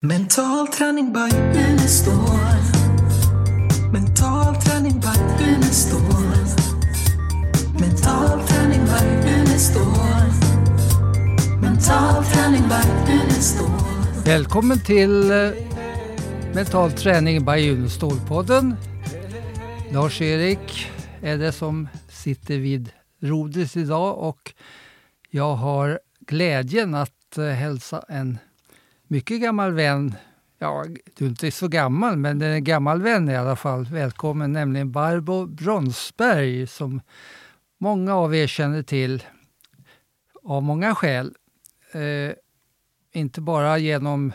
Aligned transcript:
Mental 0.00 0.66
träning 0.66 1.12
by 1.12 1.36
Unestål. 1.36 2.14
Mental 3.92 4.54
träning 4.54 5.00
by 5.00 5.44
Unestål. 5.44 6.02
Mental 7.80 8.46
träning 8.46 8.84
by 8.84 9.28
Unestål. 9.30 10.30
Mental 11.62 12.24
träning 12.24 12.62
by 12.68 13.12
Unestål. 13.12 14.24
Välkommen 14.24 14.80
till 14.80 15.30
eh, 15.30 15.50
Mental 16.54 16.92
träning 16.92 17.44
by 17.44 17.70
Unestål-podden. 17.70 18.76
Lars-Erik 19.92 20.90
är 21.22 21.38
det 21.38 21.52
som 21.52 21.88
sitter 22.08 22.58
vid 22.58 22.90
rodret 23.22 23.76
idag 23.76 24.18
och 24.18 24.54
jag 25.30 25.54
har 25.54 26.00
glädjen 26.20 26.94
att 26.94 27.38
eh, 27.38 27.44
hälsa 27.44 28.04
en 28.08 28.38
mycket 29.08 29.40
gammal 29.40 29.72
vän. 29.72 30.14
Ja, 30.58 30.84
du 31.14 31.24
är 31.24 31.28
inte 31.28 31.50
så 31.50 31.68
gammal, 31.68 32.16
men 32.16 32.42
en 32.42 32.64
gammal 32.64 33.02
vän 33.02 33.28
i 33.28 33.36
alla 33.36 33.56
fall. 33.56 33.84
Välkommen, 33.84 34.52
nämligen 34.52 34.92
Barbro 34.92 35.46
Bronsberg 35.46 36.66
som 36.66 37.00
många 37.78 38.14
av 38.14 38.34
er 38.34 38.46
känner 38.46 38.82
till 38.82 39.22
av 40.42 40.62
många 40.62 40.94
skäl. 40.94 41.34
Eh, 41.92 42.32
inte 43.12 43.40
bara 43.40 43.78
genom 43.78 44.32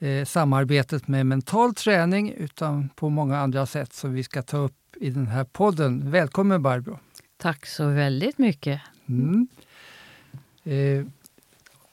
eh, 0.00 0.24
samarbetet 0.24 1.08
med 1.08 1.26
mental 1.26 1.74
träning 1.74 2.32
utan 2.32 2.88
på 2.88 3.08
många 3.08 3.38
andra 3.38 3.66
sätt 3.66 3.92
som 3.92 4.12
vi 4.12 4.22
ska 4.22 4.42
ta 4.42 4.56
upp 4.56 4.96
i 4.96 5.10
den 5.10 5.26
här 5.26 5.44
podden. 5.44 6.10
Välkommen 6.10 6.62
Barbro! 6.62 6.98
Tack 7.36 7.66
så 7.66 7.88
väldigt 7.88 8.38
mycket. 8.38 8.80
Mm. 9.08 9.48
Eh, 10.64 11.06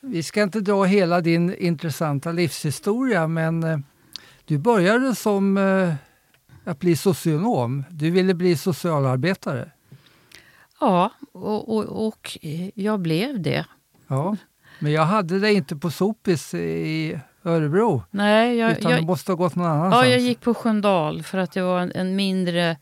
vi 0.02 0.24
ska 0.24 0.44
inte 0.44 0.60
dra 0.60 0.84
hela 0.84 1.22
din 1.22 1.56
intressanta 1.56 2.32
livshistoria 2.32 3.28
men 3.28 3.64
eh, 3.64 3.80
du 4.46 4.58
började 4.58 5.16
som 5.16 5.58
eh, 5.58 5.94
att 6.64 6.80
bli 6.80 6.96
socionom. 6.96 7.84
Du 7.90 8.12
ville 8.12 8.34
bli 8.34 8.58
socialarbetare. 8.58 9.72
Ja, 10.80 11.12
och, 11.32 11.78
och, 11.78 12.08
och 12.08 12.38
jag 12.74 13.00
blev 13.00 13.42
det. 13.42 13.66
Ja, 14.08 14.36
men 14.80 14.92
jag 14.92 15.06
hade 15.06 15.40
det 15.40 15.54
inte 15.54 15.76
på 15.76 15.92
Sopis 15.92 16.54
i 16.54 17.20
Örebro. 17.44 18.04
Nej, 18.12 18.58
jag, 18.58 18.72
utan 18.72 18.92
jag, 18.92 19.02
du 19.02 19.06
måste 19.06 19.32
ha 19.32 19.36
gått 19.36 19.56
någon 19.56 19.66
annanstans. 19.66 20.06
Ja, 20.06 20.12
jag 20.12 20.20
gick 20.20 20.42
på 20.42 20.54
Sköndal 20.54 21.24
för 21.24 21.38
att 21.38 21.52
det 21.52 21.62
var 21.62 21.80
en, 21.80 21.92
en 21.92 22.16
mindre 22.16 22.78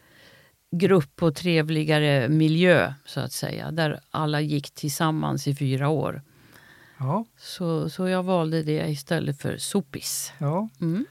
grupp 0.72 1.24
och 1.24 1.36
trevligare 1.36 2.30
miljö 2.30 2.94
så 3.06 3.20
att 3.20 3.32
säga. 3.32 3.72
Där 3.72 4.00
alla 4.10 4.42
gick 4.42 4.72
tillsammans 4.72 5.48
i 5.48 5.56
fyra 5.56 5.90
år. 5.90 6.22
Ja. 7.00 7.26
Så, 7.38 7.90
så 7.90 8.08
jag 8.08 8.24
valde 8.24 8.64
det 8.64 8.88
istället 8.90 9.42
för 9.42 9.58
Sopis. 9.58 10.34
Ja. 10.38 10.70
Mm. 10.82 11.06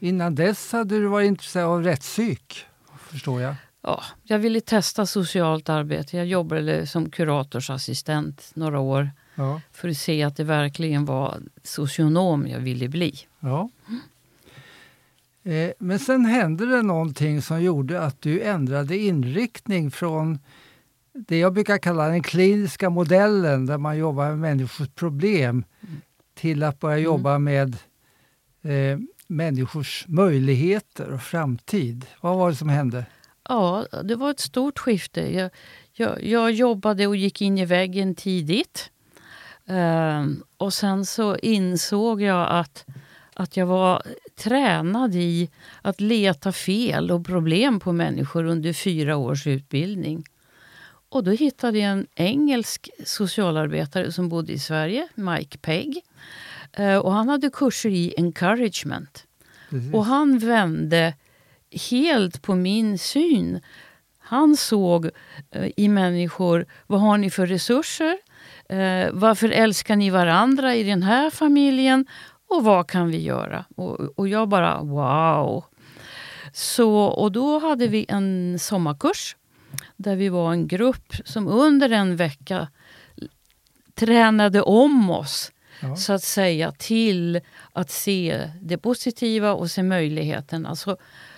Innan 0.00 0.34
dess 0.34 0.72
hade 0.72 0.98
du 0.98 1.06
varit 1.06 1.26
intresserad 1.28 1.66
av 1.66 1.82
rättspsyk, 1.82 2.64
förstår 3.00 3.40
jag. 3.40 3.54
Ja, 3.82 4.02
jag 4.22 4.38
ville 4.38 4.60
testa 4.60 5.06
socialt 5.06 5.68
arbete. 5.68 6.16
Jag 6.16 6.26
jobbade 6.26 6.86
som 6.86 7.10
kuratorsassistent 7.10 8.50
några 8.54 8.78
år 8.80 9.10
Ja. 9.34 9.60
för 9.72 9.88
att 9.88 9.96
se 9.96 10.22
att 10.22 10.36
det 10.36 10.44
verkligen 10.44 11.04
var 11.04 11.38
socionom 11.62 12.46
jag 12.46 12.58
ville 12.60 12.88
bli. 12.88 13.14
Ja. 13.40 13.68
Eh, 15.42 15.70
Men 15.78 15.98
sen 15.98 16.24
hände 16.24 16.66
det 16.66 16.82
någonting 16.82 17.42
som 17.42 17.62
gjorde 17.62 18.00
att 18.00 18.20
du 18.22 18.40
ändrade 18.42 18.96
inriktning 18.98 19.90
från 19.90 20.38
det 21.16 21.38
jag 21.38 21.52
brukar 21.52 21.78
kalla 21.78 22.08
den 22.08 22.22
kliniska 22.22 22.90
modellen 22.90 23.66
där 23.66 23.78
man 23.78 23.98
jobbar 23.98 24.28
med 24.28 24.38
människors 24.38 24.88
problem 24.88 25.64
till 26.34 26.62
att 26.62 26.80
börja 26.80 26.98
jobba 26.98 27.38
med 27.38 27.76
eh, 28.62 28.98
människors 29.26 30.04
möjligheter 30.08 31.10
och 31.10 31.22
framtid. 31.22 32.06
Vad 32.20 32.36
var 32.36 32.50
det 32.50 32.56
som 32.56 32.68
hände? 32.68 33.06
Ja, 33.48 33.86
det 34.04 34.14
var 34.14 34.30
ett 34.30 34.40
stort 34.40 34.78
skifte. 34.78 35.34
Jag, 35.34 35.50
jag, 35.92 36.24
jag 36.24 36.52
jobbade 36.52 37.06
och 37.06 37.16
gick 37.16 37.42
in 37.42 37.58
i 37.58 37.64
väggen 37.64 38.14
tidigt. 38.14 38.90
Ehm, 39.66 40.42
och 40.56 40.74
sen 40.74 41.06
så 41.06 41.36
insåg 41.36 42.22
jag 42.22 42.48
att, 42.50 42.84
att 43.34 43.56
jag 43.56 43.66
var 43.66 44.02
tränad 44.36 45.14
i 45.14 45.50
att 45.82 46.00
leta 46.00 46.52
fel 46.52 47.10
och 47.10 47.26
problem 47.26 47.80
på 47.80 47.92
människor 47.92 48.44
under 48.44 48.72
fyra 48.72 49.16
års 49.16 49.46
utbildning. 49.46 50.24
Och 51.08 51.24
då 51.24 51.30
hittade 51.30 51.78
jag 51.78 51.92
en 51.92 52.06
engelsk 52.14 52.90
socialarbetare 53.04 54.12
som 54.12 54.28
bodde 54.28 54.52
i 54.52 54.58
Sverige, 54.58 55.08
Mike 55.14 55.58
Pegg. 55.58 56.02
Eh, 56.72 56.96
och 56.96 57.12
han 57.12 57.28
hade 57.28 57.50
kurser 57.50 57.90
i 57.90 58.14
encouragement. 58.16 59.24
Precis. 59.70 59.94
Och 59.94 60.04
han 60.04 60.38
vände 60.38 61.14
helt 61.90 62.42
på 62.42 62.54
min 62.54 62.98
syn. 62.98 63.60
Han 64.18 64.56
såg 64.56 65.10
eh, 65.50 65.70
i 65.76 65.88
människor, 65.88 66.66
vad 66.86 67.00
har 67.00 67.18
ni 67.18 67.30
för 67.30 67.46
resurser? 67.46 68.18
Eh, 68.68 69.08
varför 69.12 69.48
älskar 69.48 69.96
ni 69.96 70.10
varandra 70.10 70.74
i 70.74 70.82
den 70.82 71.02
här 71.02 71.30
familjen? 71.30 72.06
Och 72.48 72.64
vad 72.64 72.88
kan 72.88 73.10
vi 73.10 73.22
göra? 73.22 73.64
Och, 73.76 74.18
och 74.18 74.28
jag 74.28 74.48
bara 74.48 74.82
wow. 74.82 75.64
Så, 76.52 77.00
och 77.00 77.32
då 77.32 77.58
hade 77.58 77.88
vi 77.88 78.06
en 78.08 78.58
sommarkurs 78.58 79.36
där 79.96 80.16
vi 80.16 80.28
var 80.28 80.52
en 80.52 80.68
grupp 80.68 81.12
som 81.24 81.48
under 81.48 81.90
en 81.90 82.16
vecka 82.16 82.68
tränade 83.94 84.62
om 84.62 85.10
oss 85.10 85.52
Ja. 85.80 85.96
så 85.96 86.12
att 86.12 86.22
säga 86.22 86.72
till 86.72 87.40
att 87.72 87.90
se 87.90 88.50
det 88.62 88.78
positiva 88.78 89.52
och 89.54 89.70
se 89.70 89.82
möjligheterna. 89.82 90.76
Så, 90.76 90.96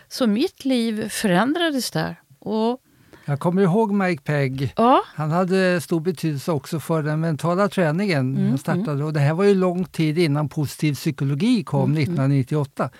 så 0.08 0.26
mitt 0.26 0.64
liv 0.64 1.08
förändrades 1.08 1.90
där. 1.90 2.16
Och 2.38 2.80
Jag 3.24 3.40
kommer 3.40 3.62
ihåg 3.62 3.92
Mike 3.92 4.22
Pegg. 4.22 4.72
ja, 4.76 5.02
Han 5.06 5.30
hade 5.30 5.80
stor 5.80 6.00
betydelse 6.00 6.52
också 6.52 6.80
för 6.80 7.02
den 7.02 7.20
mentala 7.20 7.68
träningen. 7.68 8.36
Mm, 8.36 8.48
Han 8.48 8.58
startade, 8.58 9.04
och 9.04 9.12
det 9.12 9.20
här 9.20 9.34
var 9.34 9.44
ju 9.44 9.54
lång 9.54 9.84
tid 9.84 10.18
innan 10.18 10.48
positiv 10.48 10.94
psykologi 10.94 11.64
kom 11.64 11.90
Mm, 11.90 12.02
1998. 12.02 12.90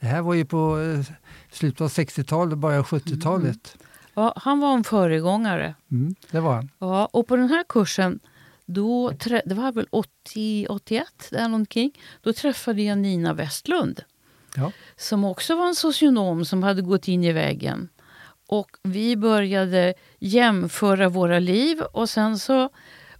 Det 0.00 0.06
här 0.06 0.22
var 0.22 0.34
ju 0.34 0.44
på 0.44 0.80
eh, 0.80 1.14
slutet 1.52 1.80
av 1.80 1.88
60-talet, 1.88 2.58
början 2.58 2.78
av 2.80 2.86
70-talet. 2.86 3.76
Ja, 4.18 4.32
han 4.36 4.60
var 4.60 4.74
en 4.74 4.84
föregångare. 4.84 5.74
Mm, 5.90 6.14
det 6.30 6.40
var 6.40 6.54
han. 6.54 6.70
Ja, 6.78 7.08
och 7.12 7.26
på 7.26 7.36
den 7.36 7.48
här 7.48 7.64
kursen, 7.68 8.20
då, 8.66 9.10
det 9.44 9.54
var 9.54 9.72
väl 9.72 9.86
80, 9.90 10.66
81 10.68 11.06
där 11.30 11.48
någonting, 11.48 11.92
då 12.22 12.32
träffade 12.32 12.82
jag 12.82 12.98
Nina 12.98 13.34
Westlund. 13.34 14.02
Ja. 14.56 14.72
som 14.96 15.24
också 15.24 15.56
var 15.56 15.66
en 15.66 15.74
socionom 15.74 16.44
som 16.44 16.62
hade 16.62 16.82
gått 16.82 17.08
in 17.08 17.24
i 17.24 17.32
väggen. 17.32 17.88
Och 18.48 18.70
vi 18.82 19.16
började 19.16 19.94
jämföra 20.18 21.08
våra 21.08 21.38
liv 21.38 21.80
och 21.80 22.10
sen 22.10 22.38
så 22.38 22.70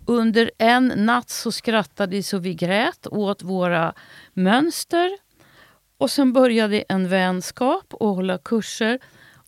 under 0.06 0.50
en 0.58 0.92
natt 0.96 1.30
så 1.30 1.52
skrattade 1.52 2.16
vi 2.16 2.22
så 2.22 2.38
vi 2.38 2.54
grät 2.54 3.06
åt 3.06 3.42
våra 3.42 3.94
mönster. 4.32 5.18
Och 5.98 6.10
sen 6.10 6.32
började 6.32 6.84
en 6.88 7.08
vänskap 7.08 7.94
och 7.94 8.14
hålla 8.14 8.38
kurser. 8.38 8.98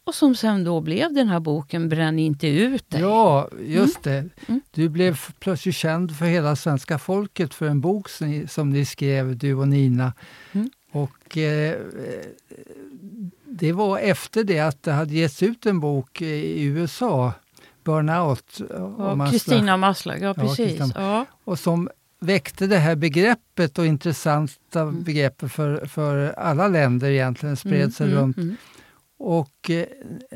Och 0.05 0.15
som 0.15 0.35
sen 0.35 0.65
då 0.65 0.81
blev 0.81 1.13
den 1.13 1.29
här 1.29 1.41
boken 1.41 1.89
Bränn 1.89 2.19
inte 2.19 2.49
ut 2.49 2.91
dig. 2.91 3.01
Ja, 3.01 3.49
just 3.67 4.03
det. 4.03 4.29
Mm. 4.47 4.61
Du 4.71 4.89
blev 4.89 5.19
plötsligt 5.39 5.75
känd 5.75 6.17
för 6.17 6.25
hela 6.25 6.57
svenska 6.57 6.99
folket 6.99 7.55
för 7.55 7.67
en 7.67 7.81
bok 7.81 8.09
som 8.09 8.29
ni, 8.29 8.47
som 8.47 8.71
ni 8.71 8.85
skrev, 8.85 9.37
du 9.37 9.55
och 9.55 9.69
Nina. 9.69 10.13
Mm. 10.53 10.71
Och 10.93 11.39
eh, 11.39 11.79
det 13.45 13.73
var 13.73 13.99
efter 13.99 14.45
det 14.45 14.61
att 14.61 14.83
det 14.83 14.93
hade 14.93 15.15
getts 15.15 15.43
ut 15.43 15.67
en 15.67 15.81
bok 15.81 16.23
i 16.23 16.63
USA, 16.63 17.33
Burnout. 17.85 18.61
Ja, 18.99 19.29
Kristina 19.31 19.77
Maslak, 19.77 20.19
ja 20.21 20.35
precis. 20.35 20.57
Kristina. 20.57 20.93
Ja. 20.97 21.27
och 21.45 21.59
som 21.59 21.89
väckte 22.21 22.67
det 22.67 22.79
här 22.79 22.97
begreppet 22.97 23.79
och 23.79 23.87
intressanta 23.87 24.87
begreppet 24.87 25.53
för, 25.53 25.87
för 25.87 26.33
alla 26.39 26.69
länder 26.69 27.11
egentligen, 27.11 27.57
spred 27.57 27.95
sig 27.95 28.07
Mm, 28.07 28.19
mm, 28.19 28.35
runt. 28.37 28.59
Och 29.23 29.71
eh, 29.71 29.87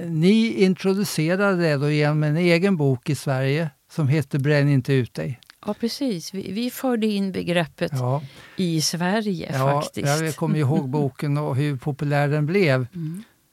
ni 0.07 0.63
introducerade 0.63 1.57
det 1.63 1.77
då 1.77 1.91
genom 1.91 2.23
en 2.23 2.37
egen 2.37 2.77
bok 2.77 3.11
i 3.11 3.15
Sverige 3.15 3.71
som 3.91 4.09
heter 4.09 4.39
Bränn 4.39 4.69
inte 4.69 4.93
ut 4.93 5.15
dig. 5.15 5.41
Ja, 5.67 5.75
precis. 5.75 6.35
Vi, 6.35 6.53
vi 6.53 6.71
förde 6.71 7.07
in 7.07 7.33
begreppet 7.33 7.93
Ja, 7.95 8.23
i 8.57 8.81
Sverige 8.81 9.51
ja 9.53 9.81
faktiskt. 9.83 10.07
jag 10.23 10.37
kommer 10.37 10.59
ihåg 10.59 10.89
boken 10.89 11.39
och 11.39 11.57
hur 11.57 11.77
populär 11.77 12.29
den 12.29 12.47
blev. 12.47 12.87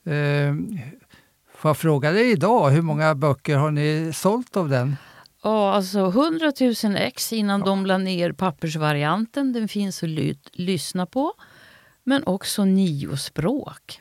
Mm. 0.05 0.77
Eh, 0.77 0.79
får 1.55 1.69
jag 1.69 1.77
fråga 1.77 2.11
dig 2.11 2.31
idag, 2.31 2.69
hur 2.69 2.81
många 2.81 3.15
böcker 3.15 3.55
har 3.57 3.71
ni 3.71 4.11
sålt 4.13 4.57
av 4.57 4.69
den? 4.69 4.95
Ja, 5.43 5.73
alltså 5.73 5.99
100 6.07 6.51
000 6.83 6.95
ex 6.97 7.33
innan 7.33 7.61
de 7.61 7.85
la 7.85 7.97
ner 7.97 8.31
pappersvarianten. 8.31 9.53
Den 9.53 9.67
finns 9.67 10.03
att 10.03 10.09
ly- 10.09 10.35
lyssna 10.53 11.05
på. 11.05 11.33
Men 12.03 12.23
också 12.23 12.65
nio 12.65 13.17
språk. 13.17 13.99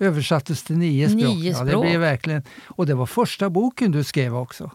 Översattes 0.00 0.62
till 0.64 0.76
nio 0.76 1.08
språk. 1.08 1.22
Nio 1.22 1.52
Ja, 1.52 1.64
det 1.64 1.70
språk. 1.70 1.84
blev 1.86 2.00
verkligen, 2.00 2.42
och 2.66 2.86
det 2.86 2.94
var 2.94 3.06
första 3.06 3.50
boken 3.50 3.92
du 3.92 4.04
skrev 4.04 4.36
också. 4.36 4.70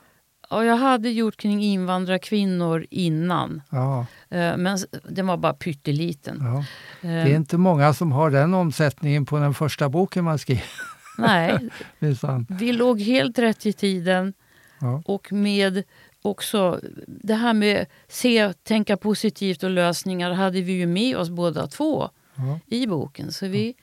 Ja, 0.49 0.65
jag 0.65 0.75
hade 0.77 1.09
gjort 1.09 1.37
kring 1.37 1.63
invandrarkvinnor 1.63 2.85
innan. 2.89 3.61
Ja, 3.69 4.05
Eh, 4.29 4.57
Men 4.57 4.77
den 5.09 5.27
var 5.27 5.37
bara 5.37 5.53
pytteliten. 5.53 6.37
ja. 6.41 6.57
Eh, 7.09 7.13
Det 7.25 7.31
är 7.31 7.35
inte 7.35 7.57
många 7.57 7.93
som 7.93 8.11
har 8.11 8.29
den 8.31 8.53
omsättningen 8.53 9.25
på 9.25 9.37
den 9.39 9.53
första 9.53 9.89
boken 9.89 10.23
man 10.23 10.39
skriver. 10.39 10.63
Nej, 11.17 11.69
vi 12.49 12.71
låg 12.73 12.99
helt 13.01 13.39
rätt 13.39 13.65
i 13.65 13.73
tiden. 13.73 14.33
Ja. 14.81 15.01
Och 15.05 15.31
med 15.33 15.83
också 16.21 16.79
det 17.07 17.33
här 17.35 17.53
med 17.53 17.85
se, 18.07 18.53
tänka 18.53 18.97
positivt 18.97 19.63
och 19.63 19.69
lösningar 19.69 20.31
hade 20.31 20.61
vi 20.61 20.71
ju 20.73 20.85
med 20.87 21.17
oss 21.17 21.29
båda 21.29 21.67
två 21.67 22.09
Ja. 22.35 22.59
i 22.67 22.87
boken. 22.87 23.31
Så 23.31 23.47
vi, 23.47 23.75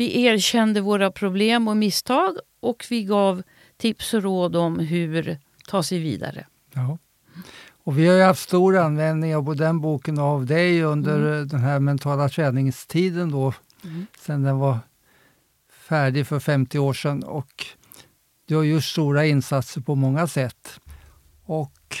vi 0.00 0.22
erkände 0.26 0.80
våra 0.80 1.10
problem 1.10 1.68
och 1.68 1.76
misstag 1.76 2.36
och 2.60 2.86
vi 2.90 3.04
gav 3.04 3.42
tips 3.76 4.14
och 4.14 4.22
råd 4.22 4.56
om 4.56 4.78
hur 4.78 5.38
ta 5.68 5.82
sig 5.82 5.98
vidare. 5.98 6.46
Ja. 6.74 6.98
Och 7.84 7.98
vi 7.98 8.06
har 8.06 8.14
ju 8.16 8.22
haft 8.22 8.42
stor 8.42 8.76
användning 8.76 9.36
av 9.36 9.56
den 9.56 9.80
boken 9.80 10.18
av 10.18 10.46
dig 10.46 10.82
under 10.82 11.44
den 11.44 11.60
här 11.60 11.78
mentala 11.80 12.28
träningstiden 12.28 13.30
då, 13.30 13.52
Mm. 13.84 14.06
sen 14.20 14.42
den 14.42 14.58
var 14.58 14.78
färdig 15.88 16.26
för 16.26 16.40
50 16.40 16.78
år 16.78 16.92
sedan. 16.92 17.22
Och 17.24 17.66
du 18.46 18.56
har 18.56 18.62
gjort 18.62 18.84
stora 18.84 19.26
insatser 19.26 19.80
på 19.80 19.94
många 19.94 20.26
sätt. 20.26 20.80
Och 21.44 21.96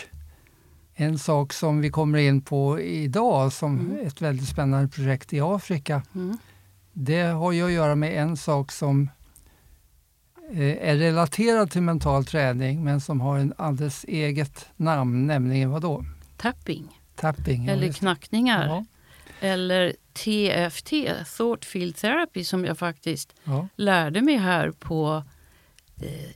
en 0.94 1.18
sak 1.18 1.52
som 1.52 1.80
vi 1.80 1.90
kommer 1.90 2.18
in 2.18 2.40
på 2.42 2.80
idag 2.80 3.52
som 3.52 3.78
Mm. 3.78 4.06
ett 4.06 4.22
väldigt 4.22 4.48
spännande 4.48 4.88
projekt 4.88 5.32
i 5.32 5.40
Afrika, 5.40 6.02
Mm. 6.14 6.38
Det 7.04 7.22
har 7.22 7.52
ju 7.52 7.66
att 7.66 7.72
göra 7.72 7.94
med 7.94 8.22
en 8.22 8.36
sak 8.36 8.72
som 8.72 9.10
eh, 10.52 10.88
är 10.88 10.96
relaterad 10.96 11.70
till 11.70 11.82
mental 11.82 12.24
träning 12.24 12.84
men 12.84 13.00
som 13.00 13.20
har 13.20 13.38
en 13.38 13.54
alldeles 13.56 14.04
eget 14.08 14.68
namn, 14.76 15.26
nämligen 15.26 15.70
vad 15.70 15.82
då? 15.82 16.04
Tapping, 16.36 17.00
Tapping. 17.16 17.66
eller 17.66 17.92
knackningar. 17.92 18.66
Ja, 18.66 18.84
Eller 19.40 19.96
TFT, 20.12 20.90
Thought 21.36 21.64
Field 21.64 21.96
Therapy, 21.96 22.44
som 22.44 22.64
jag 22.64 22.78
faktiskt 22.78 23.34
ja. 23.44 23.68
lärde 23.76 24.20
mig 24.22 24.36
här 24.36 24.70
på 24.70 25.24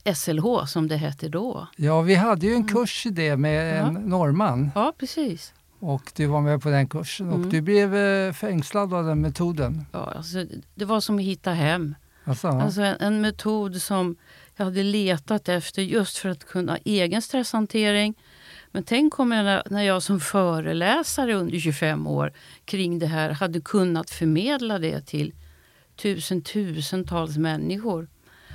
eh, 0.05 0.14
SLH, 0.14 0.64
som 0.66 0.88
det 0.88 0.96
hette 0.96 1.28
då. 1.28 1.66
ja, 1.76 2.00
vi 2.00 2.14
hade 2.14 2.46
ju 2.46 2.55
en 2.55 2.69
kurs 2.69 3.06
i 3.06 3.11
det 3.11 3.37
med 3.37 3.81
Mm. 3.81 3.96
En 3.96 4.02
norrman 4.02 4.70
Ja, 4.75 4.93
precis. 4.99 5.52
Och 5.88 6.12
du 6.16 6.26
var 6.26 6.40
med 6.40 6.62
på 6.62 6.70
den 6.70 6.88
kursen 6.88 7.28
och 7.28 7.34
Mm. 7.36 7.50
du 7.50 7.60
blev 7.60 7.94
eh, 7.96 8.32
fängslad 8.32 8.94
av 8.94 9.04
den 9.04 9.20
metoden. 9.20 9.86
Ja, 9.92 10.12
alltså, 10.16 10.44
det 10.75 10.84
var 10.84 11.00
som 11.00 11.16
att 11.19 11.22
hitta 11.25 11.50
hem. 11.52 11.94
Alltså. 12.25 12.48
Alltså 12.48 12.82
en, 12.82 12.96
en 13.00 13.20
metod 13.20 13.82
som 13.82 14.16
jag 14.56 14.64
hade 14.64 14.82
letat 14.82 15.48
efter 15.48 15.82
just 15.82 16.16
för 16.19 16.28
att 16.28 16.44
kunna 16.44 16.78
egen 16.84 17.22
stresshantering. 17.22 18.14
Men 18.72 18.82
tänk 18.82 19.19
om 19.19 19.32
jag, 19.32 19.62
när- 19.70 19.82
jag 19.82 20.02
som 20.02 20.20
föreläsare 20.20 21.34
under 21.34 21.58
25 21.58 22.06
år 22.06 22.32
kring 22.64 22.98
det 22.98 23.06
här 23.06 23.30
hade 23.30 23.60
kunnat 23.60 24.10
förmedla 24.10 24.78
det 24.78 25.00
till 25.06 25.32
tusen, 25.96 26.42
tusentals 26.42 27.37
människor. 27.37 28.08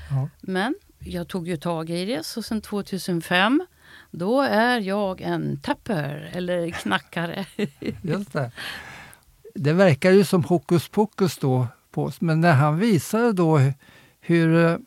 Ja. 0.09 0.29
Men 0.41 0.75
jag 0.99 1.27
tog 1.27 1.47
ju 1.47 1.57
tag 1.57 1.89
i 1.89 2.05
det, 2.05 2.25
så 2.25 2.41
sen 2.43 2.61
2005 2.61 3.65
då 4.11 4.41
är 4.41 4.79
jag 4.79 5.21
en 5.21 5.59
tapper 5.61 6.31
eller 6.33 6.69
knackare. 6.69 7.45
Just 8.01 8.33
det. 8.33 8.51
Det 9.55 9.73
verkar 9.73 10.11
ju 10.11 10.23
som 10.23 10.43
hokus 10.43 10.87
pokus 10.89 11.37
då, 11.37 11.67
på 11.91 12.03
oss, 12.03 12.21
men 12.21 12.41
när 12.41 12.53
han 12.53 12.79
visade 12.79 13.33
då 13.33 13.57
hu- 13.57 13.73
hur 14.21 14.65
eh, 14.65 14.77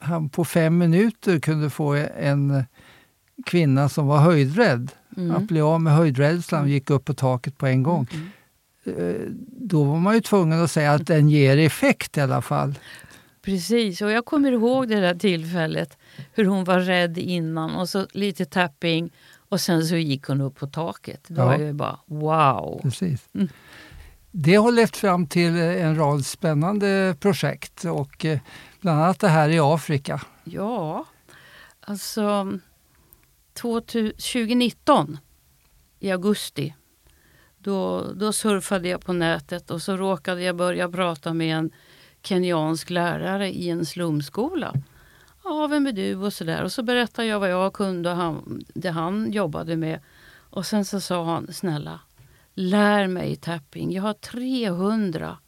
han 0.00 0.28
på 0.28 0.44
fem 0.44 0.78
minuter 0.78 1.38
kunde 1.40 1.70
få 1.70 1.92
en 2.20 2.64
kvinna 3.46 3.88
som 3.88 4.06
var 4.06 4.18
höjdrädd 4.18 4.90
Mm. 5.16 5.36
att 5.36 5.42
bli 5.42 5.60
av 5.60 5.80
med 5.80 5.92
höjdrädslan 5.92 6.62
och 6.62 6.68
gick 6.68 6.90
upp 6.90 7.04
på 7.04 7.14
taket 7.14 7.58
på 7.58 7.66
en 7.66 7.82
gång. 7.82 8.06
Mm. 8.12 8.30
Eh, 9.10 9.20
Då 9.48 9.84
var 9.84 9.98
man 9.98 10.14
ju 10.14 10.20
tvungen 10.20 10.62
att 10.62 10.70
säga 10.70 10.92
att 10.92 11.06
den 11.06 11.28
ger 11.28 11.58
effekt 11.58 12.16
i 12.16 12.20
alla 12.20 12.42
fall. 12.42 12.74
Precis, 13.44 14.02
och 14.02 14.10
jag 14.10 14.24
kommer 14.24 14.52
ihåg 14.52 14.88
det 14.88 15.00
där 15.00 15.14
tillfället. 15.14 15.98
Hur 16.32 16.44
hon 16.44 16.64
var 16.64 16.80
rädd 16.80 17.18
innan 17.18 17.74
och 17.76 17.88
så 17.88 18.06
lite 18.12 18.44
tapping 18.44 19.12
och 19.48 19.60
sen 19.60 19.86
så 19.86 19.96
gick 19.96 20.24
hon 20.26 20.40
upp 20.40 20.54
på 20.56 20.66
taket. 20.66 21.24
Då 21.28 21.40
Ja. 21.42 21.46
var 21.46 21.58
jag 21.58 21.74
bara 21.74 21.98
wow. 22.06 22.80
Precis. 22.82 23.28
Mm. 23.34 23.48
Det 24.30 24.54
har 24.54 24.72
lett 24.72 24.96
fram 24.96 25.26
till 25.26 25.56
eh, 25.56 25.84
en 25.86 25.96
rad 25.96 26.26
spännande 26.26 27.16
projekt 27.20 27.84
och 27.84 28.24
eh, 28.24 28.38
bland 28.80 29.00
annat 29.02 29.20
det 29.20 29.28
här 29.28 29.48
i 29.48 29.58
Afrika. 29.60 30.20
Ja, 30.44 31.04
alltså 31.80 32.52
2000 33.52 34.10
2019 34.12 35.18
i 36.00 36.10
augusti 36.10 36.74
då, 37.58 38.06
då 38.14 38.32
surfade 38.32 38.88
jag 38.88 39.00
på 39.04 39.12
nätet 39.12 39.70
och 39.70 39.82
så 39.82 39.96
råkade 39.96 40.42
jag 40.42 40.56
börja 40.56 40.88
prata 40.88 41.34
med 41.34 41.56
en 41.56 41.70
kenyansk 42.26 42.90
lärare 42.90 43.52
i 43.52 43.70
en 43.70 43.86
slumskola. 43.86 44.74
Ja, 45.44 45.66
vem 45.66 45.86
är 45.86 45.92
du 45.92 46.16
och 46.16 46.32
så 46.32 46.44
där. 46.44 46.62
Och 46.62 46.72
så 46.72 46.82
berättade 46.82 47.28
jag 47.28 47.40
vad 47.40 47.50
jag 47.50 47.72
kunde 47.72 48.10
och 48.10 48.16
han, 48.16 48.64
det 48.74 48.90
han 48.90 49.32
jobbade 49.32 49.76
med. 49.76 50.00
Och 50.50 50.66
sen 50.66 50.84
så 50.84 51.00
sa 51.00 51.24
han, 51.24 51.52
snälla, 51.52 52.00
lär 52.54 53.06
mig 53.06 53.36
tapping. 53.36 53.92
Jag 53.92 54.02
har 54.02 54.12
300 54.12 55.38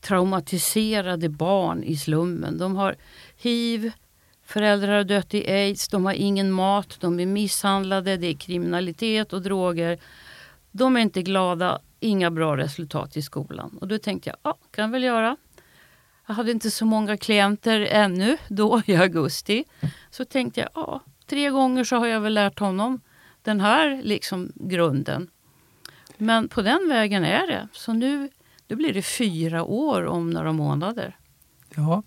traumatiserade 0.00 1.28
barn 1.28 1.82
i 1.82 1.96
slummen. 1.96 2.58
De 2.58 2.76
har 2.76 2.96
hiv, 3.36 3.92
föräldrar 4.44 4.96
har 4.96 5.04
dött 5.04 5.34
i 5.34 5.50
aids, 5.50 5.88
de 5.88 6.04
har 6.04 6.12
ingen 6.12 6.50
mat, 6.50 6.96
de 7.00 7.20
är 7.20 7.26
misshandlade, 7.26 8.16
det 8.16 8.26
är 8.26 8.34
kriminalitet 8.34 9.32
och 9.32 9.42
droger. 9.42 9.98
De 10.70 10.96
är 10.96 11.00
inte 11.00 11.22
glada, 11.22 11.80
inga 12.00 12.30
bra 12.30 12.56
resultat 12.56 13.16
i 13.16 13.22
skolan. 13.22 13.78
Och 13.80 13.88
då 13.88 13.98
tänkte 13.98 14.30
jag, 14.30 14.36
ja, 14.42 14.58
kan 14.70 14.84
jag 14.84 14.92
väl 14.92 15.02
göra. 15.02 15.36
Jag 16.28 16.34
hade 16.34 16.50
inte 16.50 16.70
så 16.70 16.84
många 16.84 17.16
klienter 17.16 17.80
ännu 17.80 18.36
då 18.48 18.82
i 18.86 18.96
augusti. 18.96 19.64
Så 20.10 20.24
tänkte 20.24 20.60
jag, 20.60 20.70
ja, 20.74 21.00
tre 21.26 21.50
gånger 21.50 21.84
så 21.84 21.96
har 21.96 22.06
jag 22.06 22.20
väl 22.20 22.34
lärt 22.34 22.58
honom 22.58 23.00
den 23.42 23.60
här 23.60 24.00
liksom 24.02 24.52
grunden. 24.54 25.30
Men 26.16 26.48
på 26.48 26.62
den 26.62 26.88
vägen 26.88 27.24
är 27.24 27.46
det. 27.46 27.68
Så 27.72 27.92
nu, 27.92 28.30
nu 28.68 28.76
blir 28.76 28.94
det 28.94 29.02
fyra 29.02 29.64
år 29.64 30.06
om 30.06 30.30
några 30.30 30.52
månader. 30.52 31.16
Ja. 31.76 32.02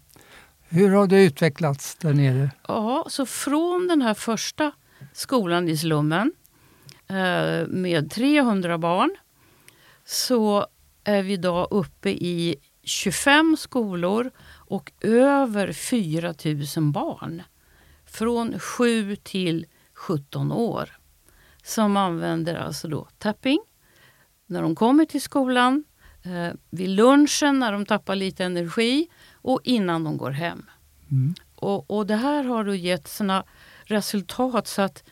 Hur 0.70 0.90
har 0.90 1.08
det 1.08 1.24
utvecklats 1.24 1.96
där 1.96 2.14
nere? 2.14 2.52
Ja, 2.68 3.06
så 3.10 3.26
från 3.26 3.88
den 3.88 4.02
här 4.02 4.14
första 4.14 4.72
skolan 5.14 5.68
i 5.68 5.78
slummen 5.78 6.34
eh, 7.08 7.68
med 7.68 8.12
300 8.12 8.78
barn 8.78 9.16
så 10.06 10.68
är 11.04 11.24
vi 11.24 11.34
idag 11.34 11.68
uppe 11.72 12.10
i 12.10 12.56
25 12.84 13.58
skolor 13.58 14.32
och 14.68 14.92
över 15.02 15.74
4 15.74 16.34
000 16.78 16.92
barn. 16.92 17.44
Från 18.06 18.60
7 18.60 19.16
till 19.16 19.66
17 19.94 20.52
år. 20.52 20.90
Som 21.64 21.98
använder 21.98 22.56
alltså 22.56 22.88
då 22.88 23.08
tapping 23.18 23.60
när 24.52 24.62
de 24.62 24.76
kommer 24.76 25.06
till 25.06 25.22
skolan, 25.22 25.84
eh, 26.24 26.54
vid 26.70 26.90
lunchen 26.90 27.60
när 27.60 27.72
de 27.72 27.86
tappar 27.86 28.16
lite 28.16 28.46
energi 28.46 29.08
och 29.34 29.60
innan 29.64 30.04
de 30.04 30.18
går 30.18 30.32
hem. 30.32 30.66
Mm. 31.12 31.34
Och, 31.56 31.92
och 31.92 32.08
det 32.08 32.16
här 32.16 32.44
har 32.44 32.64
då 32.64 32.76
gett 32.76 33.08
såna 33.08 33.44
resultat 33.84 34.68
så 34.68 34.82
att 34.82 35.04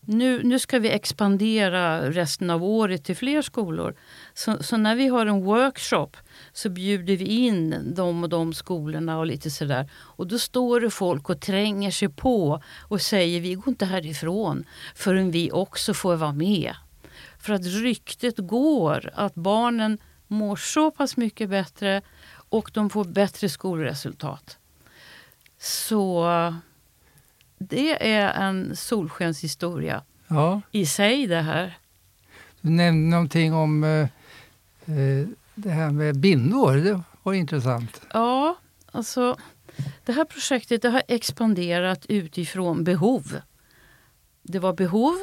nu, 0.00 0.42
nu 0.42 0.58
ska 0.58 0.78
vi 0.78 0.90
expandera 0.90 2.10
resten 2.10 2.50
av 2.50 2.64
året 2.64 3.04
till 3.04 3.16
fler 3.16 3.42
skolor. 3.42 3.94
Så, 4.34 4.62
så 4.62 4.76
när 4.76 4.96
vi 4.96 5.08
har 5.08 5.26
en 5.26 5.44
workshop 5.44 6.10
så 6.52 6.68
bjuder 6.70 7.16
vi 7.16 7.24
in 7.24 7.94
de 7.96 8.22
och 8.22 8.28
de 8.28 8.54
skolorna 8.54 9.18
och 9.18 9.26
lite 9.26 9.50
sådär. 9.50 9.90
Och 9.94 10.26
då 10.26 10.38
står 10.38 10.80
det 10.80 10.90
folk 10.90 11.30
och 11.30 11.40
tränger 11.40 11.90
sig 11.90 12.08
på 12.08 12.62
och 12.88 13.00
säger 13.00 13.40
vi 13.40 13.54
går 13.54 13.68
inte 13.68 13.84
härifrån 13.86 14.64
förrän 14.94 15.30
vi 15.30 15.52
också 15.52 15.94
får 15.94 16.16
vara 16.16 16.32
med. 16.32 16.74
För 17.38 17.52
att 17.52 17.66
ryktet 17.66 18.34
går 18.38 19.10
att 19.14 19.34
barnen 19.34 19.98
mår 20.26 20.56
så 20.56 20.90
pass 20.90 21.16
mycket 21.16 21.50
bättre 21.50 22.02
och 22.48 22.70
de 22.74 22.90
får 22.90 23.04
bättre 23.04 23.48
skolresultat. 23.48 24.58
Så 25.58 26.26
det 27.58 28.12
är 28.12 28.28
en 28.30 28.76
solskenshistoria 28.76 30.02
Ja, 30.28 30.60
i 30.70 30.86
sig 30.86 31.26
det 31.26 31.40
här. 31.40 31.78
du 32.60 32.70
nämnde 32.70 33.10
någonting 33.16 33.54
om 33.54 33.84
eh, 33.84 34.08
eh, 34.98 35.26
det 35.54 35.70
här 35.70 35.90
med 35.90 36.18
bindor. 36.18 36.76
Det 36.76 37.02
var 37.22 37.32
intressant. 37.32 38.00
Ja, 38.12 38.56
alltså 38.92 39.36
det 40.04 40.12
här 40.12 40.24
projektet 40.24 40.82
det 40.82 40.88
har 40.88 41.02
expanderat 41.08 42.06
utifrån 42.06 42.84
behov. 42.84 43.40
Det 44.42 44.58
var 44.58 44.72
behov 44.72 45.14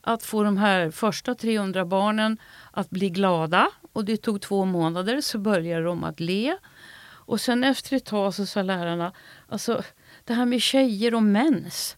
att 0.00 0.22
få 0.22 0.42
de 0.42 0.56
här 0.56 0.90
första 0.90 1.34
300 1.34 1.84
barnen 1.84 2.38
att 2.70 2.90
bli 2.90 3.10
glada 3.10 3.70
och 3.92 4.04
det 4.04 4.16
tog 4.16 4.40
två 4.40 4.64
månader 4.64 5.20
så 5.20 5.38
började 5.38 5.84
de 5.84 6.04
att 6.04 6.20
le. 6.20 6.56
Och 7.02 7.40
sen 7.40 7.64
efter 7.64 7.96
ett 7.96 8.04
tag 8.04 8.34
så 8.34 8.46
sa 8.46 8.62
lärarna, 8.62 9.12
alltså 9.48 9.82
det 10.24 10.34
här 10.34 10.46
med 10.46 10.62
tjejer 10.62 11.14
och 11.14 11.22
mens, 11.22 11.96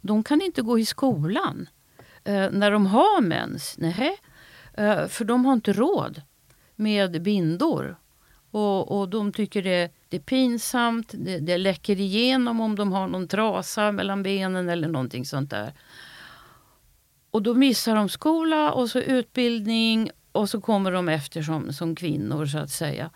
de 0.00 0.24
kan 0.24 0.42
inte 0.42 0.62
gå 0.62 0.78
i 0.78 0.86
skolan 0.86 1.68
eh, 2.24 2.50
när 2.50 2.70
de 2.70 2.86
har 2.86 3.20
mens. 3.20 3.74
Nej, 3.78 4.18
eh, 4.74 5.06
för 5.06 5.24
de 5.24 5.44
har 5.44 5.52
inte 5.52 5.72
råd 5.72 6.22
med 6.78 7.22
bindor. 7.22 7.96
Och, 8.50 8.98
och 8.98 9.08
de 9.08 9.32
tycker 9.32 9.62
det, 9.62 9.90
det 10.08 10.16
är 10.16 10.20
pinsamt, 10.20 11.14
det, 11.14 11.38
det 11.38 11.58
läcker 11.58 12.00
igenom 12.00 12.60
om 12.60 12.76
de 12.76 12.92
har 12.92 13.08
någon 13.08 13.28
trasa 13.28 13.92
mellan 13.92 14.22
benen 14.22 14.68
eller 14.68 14.88
någonting 14.88 15.24
sånt 15.24 15.50
där. 15.50 15.72
Och 17.30 17.42
då 17.42 17.54
missar 17.54 17.96
de 17.96 18.08
skola 18.08 18.72
och 18.72 18.90
så 18.90 18.98
utbildning 18.98 20.10
och 20.32 20.50
så 20.50 20.60
kommer 20.60 20.92
de 20.92 21.08
efter 21.08 21.42
som, 21.42 21.72
som 21.72 21.96
kvinnor 21.96 22.46
så 22.46 22.58
att 22.58 22.70
säga. 22.70 23.10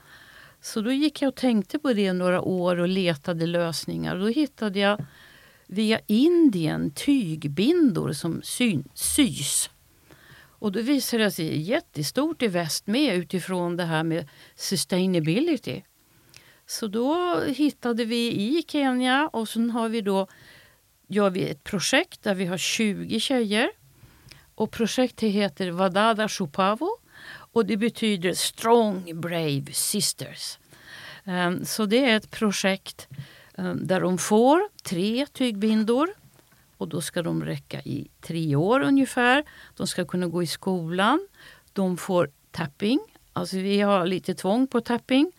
Så 0.61 0.81
då 0.81 0.93
gick 0.93 1.23
jag 1.23 1.29
och 1.29 1.35
tänkte 1.35 1.79
på 1.79 1.93
det 1.93 2.13
några 2.13 2.41
år 2.41 2.77
och 2.77 2.89
letade 2.89 3.47
lösningar. 3.47 4.19
Då 4.19 4.27
hittade 4.27 4.79
jag 4.79 5.05
via 5.67 6.01
Indien 6.07 6.91
tygbindor 6.91 8.13
som 8.13 8.41
syn, 8.43 8.89
sys. 8.95 9.71
Och 10.63 10.73
då 10.73 10.81
visade 10.81 11.25
det 11.25 11.31
sig 11.31 11.61
jättestort 11.61 12.43
i 12.43 12.49
väst 12.49 12.87
med 12.87 13.17
utifrån 13.17 13.77
det 13.77 13.85
här 13.85 14.03
med 14.03 14.29
sustainability. 14.55 15.83
Så 16.67 16.87
då 16.87 17.41
hittade 17.41 18.05
vi 18.05 18.33
i 18.33 18.65
Kenya 18.69 19.31
och 19.33 19.49
sen 19.49 19.71
har 19.71 19.89
vi 19.89 20.01
då, 20.01 20.27
gör 21.09 21.31
vi 21.31 21.49
ett 21.49 21.65
projekt 21.65 22.23
där 22.23 22.35
vi 22.35 22.47
har 22.47 22.57
20 22.57 23.21
tjejer. 23.21 23.71
Och 24.55 24.71
projektet 24.71 25.31
heter 25.31 25.71
Vadada 25.71 26.29
Shupavo 26.29 26.89
och 27.53 27.67
det 27.67 27.77
betyder 27.77 28.33
Strong 28.33 29.21
Brave 29.21 29.73
Sisters. 29.73 30.59
Ehm, 31.25 31.65
så 31.65 31.87
det 31.87 32.05
är 32.11 32.17
ett 32.17 32.31
projekt 32.31 33.09
ehm, 33.59 33.87
där 33.87 34.01
de 34.01 34.19
får 34.19 34.69
tre 34.83 35.27
tygbindor 35.33 36.22
och 36.77 36.89
då 36.89 37.01
ska 37.01 37.23
de 37.23 37.45
räcka 37.45 37.81
i 37.81 38.09
tre 38.21 38.57
år 38.57 38.81
ungefär. 38.81 39.45
De 39.77 39.87
ska 39.87 40.05
kunna 40.05 40.27
gå 40.27 40.43
i 40.43 40.47
skolan. 40.47 41.29
De 41.73 41.97
får 41.97 42.31
tapping. 42.51 43.01
Alltså 43.33 43.57
vi 43.57 43.81
har 43.81 44.07
lite 44.07 44.35
tvång 44.35 44.67
på 44.67 44.81
tapping. 44.81 45.33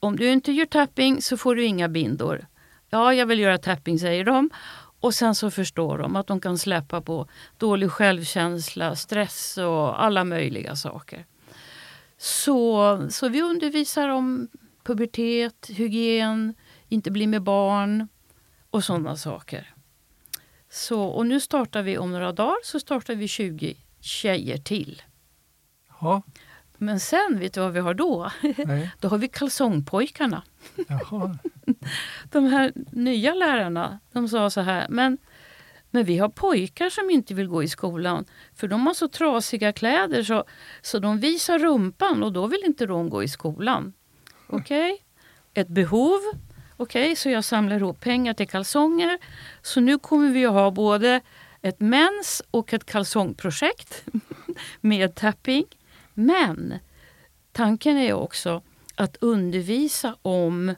Om 0.00 0.16
du 0.16 0.32
inte 0.32 0.52
gör 0.52 0.66
tapping 0.66 1.22
så 1.22 1.36
får 1.36 1.54
du 1.54 1.64
inga 1.64 1.88
bindor. 1.88 2.46
Ja, 2.90 3.14
jag 3.14 3.26
vill 3.26 3.40
göra 3.40 3.58
tapping 3.58 3.98
säger 3.98 4.24
de. 4.24 4.50
Och 5.00 5.14
sen 5.14 5.34
så 5.34 5.50
förstår 5.50 5.98
de 5.98 6.16
att 6.16 6.26
de 6.26 6.40
kan 6.40 6.58
släppa 6.58 7.00
på 7.00 7.28
dålig 7.58 7.90
självkänsla, 7.90 8.96
stress 8.96 9.58
och 9.58 10.04
alla 10.04 10.24
möjliga 10.24 10.76
saker. 10.76 11.26
Så, 12.18 13.06
så 13.10 13.28
vi 13.28 13.42
undervisar 13.42 14.08
om 14.08 14.48
pubertet, 14.84 15.70
hygien, 15.70 16.54
inte 16.88 17.10
bli 17.10 17.26
med 17.26 17.42
barn 17.42 18.08
och 18.70 18.84
sådana 18.84 19.16
saker. 19.16 19.75
Så, 20.76 21.02
och 21.02 21.26
nu 21.26 21.40
startar 21.40 21.82
vi 21.82 21.98
om 21.98 22.12
några 22.12 22.32
dagar 22.32 22.56
så 22.64 22.80
startar 22.80 23.14
vi 23.14 23.28
20 23.28 23.76
tjejer 24.00 24.58
till. 24.58 25.02
Ja. 26.00 26.22
Men 26.76 27.00
sen, 27.00 27.38
vet 27.38 27.54
du 27.54 27.60
vad 27.60 27.72
vi 27.72 27.80
har 27.80 27.94
då? 27.94 28.30
Nej. 28.56 28.90
Då 29.00 29.08
har 29.08 29.18
vi 29.18 29.28
kalsongpojkarna. 29.28 30.42
Jaha. 30.88 31.38
De 32.32 32.44
här 32.44 32.72
nya 32.90 33.34
lärarna 33.34 33.98
de 34.12 34.28
sa 34.28 34.50
så 34.50 34.60
här, 34.60 34.86
men, 34.88 35.18
men 35.90 36.04
vi 36.04 36.18
har 36.18 36.28
pojkar 36.28 36.90
som 36.90 37.10
inte 37.10 37.34
vill 37.34 37.48
gå 37.48 37.62
i 37.62 37.68
skolan 37.68 38.24
för 38.54 38.68
de 38.68 38.86
har 38.86 38.94
så 38.94 39.08
trasiga 39.08 39.72
kläder 39.72 40.22
så, 40.22 40.44
så 40.82 40.98
de 40.98 41.18
visar 41.18 41.58
rumpan 41.58 42.22
och 42.22 42.32
då 42.32 42.46
vill 42.46 42.62
inte 42.66 42.86
de 42.86 43.10
gå 43.10 43.22
i 43.22 43.28
skolan. 43.28 43.92
Okej? 44.46 44.92
Okay? 44.92 45.62
Ett 45.62 45.68
behov. 45.68 46.20
Okej, 46.76 47.04
okay, 47.04 47.16
så 47.16 47.30
jag 47.30 47.44
samlar 47.44 47.76
ihop 47.76 48.00
pengar 48.00 48.34
till 48.34 48.48
kalsonger. 48.48 49.18
Så 49.62 49.80
nu 49.80 49.98
kommer 49.98 50.30
vi 50.30 50.46
att 50.46 50.52
ha 50.52 50.70
både 50.70 51.20
ett 51.62 51.80
mens 51.80 52.42
och 52.50 52.72
ett 52.72 52.86
kalsongprojekt 52.86 54.04
med 54.80 55.14
tapping. 55.14 55.64
Men 56.14 56.74
tanken 57.52 57.96
är 57.96 58.12
också 58.12 58.62
att 58.94 59.16
undervisa 59.16 60.16
om 60.22 60.74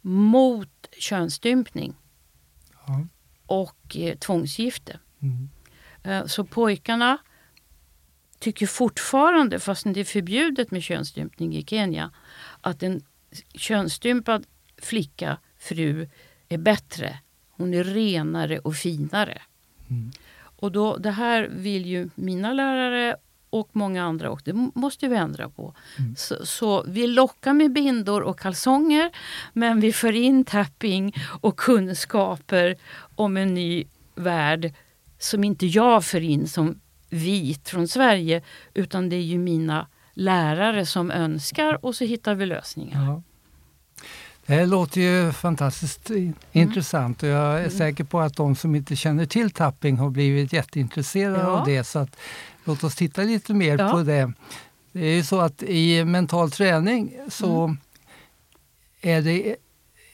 mot 0.00 0.88
könsstympning 0.98 1.94
Ja. 2.86 3.06
och 3.46 3.96
eh, 3.96 4.16
tvångsgifte. 4.18 4.98
Mm. 5.22 5.48
Eh, 6.02 6.26
så 6.26 6.44
pojkarna 6.44 7.18
tycker 8.38 8.66
fortfarande, 8.66 9.60
fast 9.60 9.84
det 9.84 10.00
är 10.00 10.04
förbjudet 10.04 10.70
med 10.70 10.82
könsstympning 10.82 11.56
i 11.56 11.64
Kenya, 11.64 12.10
att 12.60 12.82
en 12.82 13.02
könsstympad 13.54 14.46
flicka, 14.82 15.38
fru, 15.58 16.08
är 16.48 16.58
bättre. 16.58 17.18
Hon 17.50 17.74
är 17.74 17.84
renare 17.84 18.58
och 18.58 18.74
finare. 18.74 19.42
Mm. 19.90 20.10
Och 20.40 20.72
då, 20.72 20.96
det 20.96 21.10
här 21.10 21.48
vill 21.50 21.86
ju 21.86 22.08
mina 22.14 22.52
lärare 22.52 23.16
och 23.50 23.68
många 23.72 24.04
andra 24.04 24.30
och 24.30 24.42
det 24.44 24.52
måste 24.74 25.08
vi 25.08 25.16
ändra 25.16 25.48
på. 25.48 25.74
Mm. 25.98 26.16
Så, 26.16 26.46
så, 26.46 26.84
vi 26.88 27.06
lockar 27.06 27.52
med 27.52 27.72
bindor 27.72 28.20
och 28.20 28.40
kalsonger 28.40 29.10
men 29.52 29.80
vi 29.80 29.92
för 29.92 30.12
in 30.12 30.44
tapping 30.44 31.14
och 31.40 31.56
kunskaper 31.56 32.76
om 33.14 33.36
en 33.36 33.54
ny 33.54 33.84
värld 34.14 34.72
som 35.18 35.44
inte 35.44 35.66
jag 35.66 36.04
för 36.04 36.20
in 36.20 36.48
som 36.48 36.80
vit 37.10 37.68
från 37.68 37.88
Sverige 37.88 38.42
utan 38.74 39.08
det 39.08 39.16
är 39.16 39.20
ju 39.20 39.38
mina 39.38 39.86
lärare 40.14 40.86
som 40.86 41.10
önskar 41.10 41.84
och 41.84 41.94
så 41.94 42.04
hittar 42.04 42.34
vi 42.34 42.46
lösningar. 42.46 43.04
Ja. 43.04 43.22
Det 44.48 44.66
låter 44.66 45.00
ju 45.00 45.32
fantastiskt 45.32 46.10
Mm. 46.10 46.34
intressant 46.52 47.22
och 47.22 47.28
jag 47.28 47.60
är 47.64 47.68
säker 47.68 48.04
på 48.04 48.20
att 48.20 48.36
de 48.36 48.56
som 48.56 48.74
inte 48.74 48.96
känner 48.96 49.26
till 49.26 49.50
tapping 49.50 49.96
har 49.96 50.10
blivit 50.10 50.52
jätteintresserade 50.52 51.38
Ja. 51.38 51.46
av 51.46 51.66
det. 51.66 51.84
Så 51.84 51.98
att, 51.98 52.16
låt 52.64 52.84
oss 52.84 52.94
titta 52.96 53.22
lite 53.22 53.54
mer 53.54 53.78
Ja. 53.78 53.90
på 53.90 54.02
det. 54.02 54.32
Det 54.92 55.00
är 55.06 55.14
ju 55.16 55.22
så 55.24 55.40
att 55.40 55.62
i 55.62 56.04
mental 56.04 56.50
träning 56.50 57.12
så 57.28 57.64
Mm. 57.64 57.76
är 59.00 59.22
det 59.22 59.56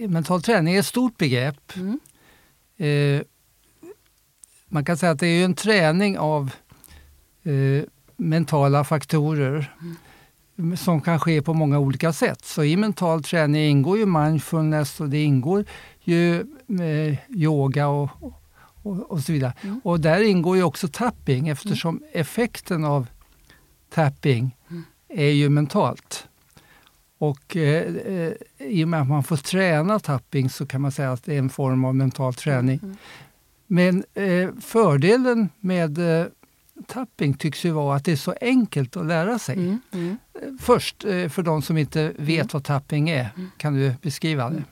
mental 0.09 0.43
träning 0.43 0.75
är 0.75 0.79
ett 0.81 0.87
stort 0.87 1.17
begrepp. 1.19 1.73
Mm. 1.77 2.01
Eh, 2.77 3.23
man 4.69 4.85
kan 4.85 4.97
säga 4.97 5.13
att 5.13 5.21
det 5.21 5.27
är 5.27 5.45
en 5.45 5.55
träning 5.55 6.19
av 6.19 6.51
eh, 7.45 7.85
mentala 8.17 8.85
faktorer 8.85 9.75
som 10.77 11.01
kan 11.01 11.21
ske 11.21 11.43
på 11.43 11.55
många 11.55 11.79
olika 11.79 12.13
sätt. 12.13 12.45
Så 12.45 12.65
i 12.65 12.77
mental 12.77 13.23
träning 13.23 13.71
ingår 13.71 13.99
ju 13.99 14.07
mindfulness 14.07 15.01
och 15.01 15.09
det 15.09 15.23
ingår 15.23 15.65
ju 16.01 16.41
eh, 16.81 17.19
yoga 17.29 17.89
och, 17.89 18.11
och, 18.83 19.11
och 19.11 19.21
så 19.21 19.33
vidare. 19.33 19.53
Mm. 19.61 19.81
Och 19.85 20.01
där 20.01 20.21
ingår 20.21 20.57
ju 20.57 20.63
också 20.63 20.89
tapping 20.89 21.49
eftersom 21.49 22.03
effekten 22.13 22.85
av 22.85 23.07
tapping 23.95 24.57
Mm. 24.71 24.85
är 25.09 25.31
ju 25.31 25.49
mentalt. 25.49 26.29
Och 27.19 27.57
eh, 27.57 27.95
eh, 27.95 28.33
i 28.59 28.85
och 28.85 28.89
med 28.89 29.01
att 29.01 29.09
man 29.09 29.25
får 29.25 29.37
träna 29.37 29.99
tapping 29.99 30.51
så 30.51 30.67
kan 30.67 30.81
man 30.81 30.93
säga 30.93 31.13
att 31.13 31.25
det 31.25 31.35
är 31.35 31.39
en 31.39 31.51
form 31.51 31.85
av 31.85 31.95
mental 31.95 32.35
träning. 32.35 32.81
Mm. 32.83 32.97
Men 33.67 34.05
eh, 34.15 34.51
fördelen 34.61 35.49
med 35.61 36.21
eh, 36.21 36.27
tapping 36.87 37.35
tycks 37.35 37.65
ju 37.65 37.71
vara 37.71 37.97
att 37.97 38.05
det 38.05 38.13
är 38.13 38.17
så 38.17 38.35
enkelt 38.41 38.97
att 38.97 39.07
lära 39.07 39.39
sig. 39.39 39.55
Mm. 39.55 39.81
Mm. 39.93 40.19
Först, 40.61 41.05
eh, 41.05 41.29
för 41.29 41.43
de 41.43 41.63
som 41.63 41.79
inte 41.79 42.13
vet 42.17 42.39
Mm. 42.41 42.49
vad 42.53 42.65
tapping 42.65 43.11
är, 43.11 43.29
kan 43.57 43.75
du 43.75 43.95
beskriva 44.03 44.43
det? 44.45 44.57
Mm. 44.57 44.65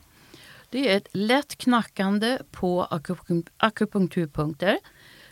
Det 0.69 0.91
är 0.91 0.97
ett 0.97 1.07
lätt 1.11 1.55
knackande 1.57 2.37
på 2.51 2.87
akupunk- 2.91 3.49
akupunkturpunkter. 3.57 4.79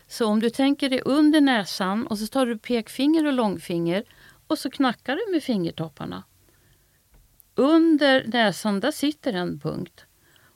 Så 0.08 0.26
om 0.28 0.40
du 0.40 0.50
tänker 0.50 0.90
dig 0.90 1.02
under 1.06 1.42
näsan 1.42 2.08
och 2.08 2.20
så 2.20 2.28
tar 2.28 2.46
du 2.46 2.58
pekfinger 2.58 3.26
och 3.28 3.34
långfinger 3.34 4.04
och 4.48 4.60
så 4.60 4.70
knackar 4.70 5.16
du 5.16 5.32
med 5.32 5.44
fingertopparna. 5.44 6.24
Under 7.56 8.24
näsan 8.28 8.80
där 8.80 8.92
sitter 8.92 9.34
en 9.34 9.60
punkt. 9.60 10.06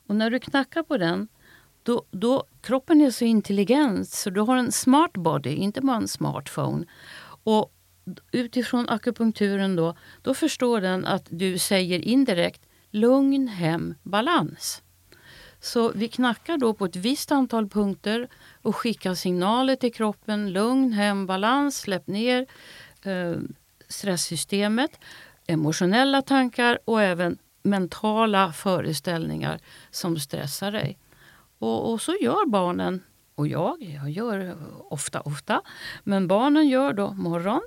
Och 0.06 0.16
när 0.16 0.30
du 0.30 0.38
knackar 0.40 0.82
på 0.82 0.96
den, 0.96 1.28
då, 1.86 2.04
då 2.10 2.44
kroppen 2.60 3.00
är 3.00 3.10
så 3.10 3.24
intelligent 3.24 4.08
så 4.08 4.30
du 4.30 4.40
har 4.40 4.56
en 4.56 4.72
smart 4.72 5.12
body, 5.12 5.54
inte 5.54 5.80
bara 5.80 5.96
en 5.96 6.08
smartphone. 6.08 6.86
Och 7.44 7.72
utifrån 8.32 8.88
akupunkturen 8.88 9.76
då, 9.76 9.96
då 10.22 10.34
förstår 10.34 10.80
den 10.80 11.04
att 11.04 11.26
du 11.30 11.58
säger 11.58 11.98
indirekt 11.98 12.62
lugn, 12.90 13.48
hem, 13.48 13.94
balans. 14.02 14.82
Så 15.60 15.92
vi 15.94 16.08
knackar 16.08 16.58
då 16.58 16.74
på 16.74 16.84
ett 16.84 16.96
visst 16.96 17.32
antal 17.32 17.68
punkter 17.68 18.28
och 18.62 18.76
skickar 18.76 19.14
signaler 19.14 19.76
till 19.76 19.94
kroppen. 19.94 20.52
Lugn, 20.52 20.92
hem, 20.92 21.26
balans, 21.26 21.78
släpp 21.78 22.06
ner 22.06 22.46
eh, 23.02 23.36
stresssystemet, 23.88 25.00
emotionella 25.46 26.22
tankar 26.22 26.78
och 26.84 27.02
även 27.02 27.38
mentala 27.62 28.52
föreställningar 28.52 29.58
som 29.90 30.18
stressar 30.18 30.72
dig. 30.72 30.98
Och, 31.58 31.92
och 31.92 32.00
så 32.00 32.16
gör 32.20 32.46
barnen, 32.46 33.02
och 33.34 33.48
jag, 33.48 33.76
jag 33.82 34.10
gör 34.10 34.56
ofta, 34.90 35.20
ofta, 35.20 35.62
men 36.04 36.28
barnen 36.28 36.68
gör 36.68 36.92
då 36.92 37.12
morgon, 37.12 37.60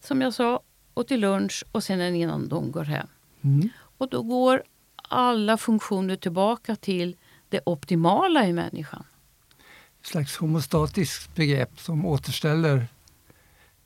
som 0.00 0.20
jag 0.20 0.34
sa, 0.34 0.60
och 0.94 1.06
till 1.06 1.20
lunch 1.20 1.64
och 1.72 1.84
sen 1.84 2.14
innan 2.14 2.48
de 2.48 2.72
går 2.72 2.84
hem. 2.84 3.06
Mm. 3.44 3.68
Och 3.98 4.08
då 4.08 4.22
går 4.22 4.62
alla 5.08 5.56
funktioner 5.56 6.16
tillbaka 6.16 6.76
till 6.76 7.16
det 7.48 7.60
optimala 7.66 8.46
i 8.46 8.52
människan. 8.52 9.04
slags 10.02 10.36
homostatiskt 10.36 11.34
begrepp 11.34 11.80
som 11.80 12.06
återställer 12.06 12.76
eh, 12.76 12.86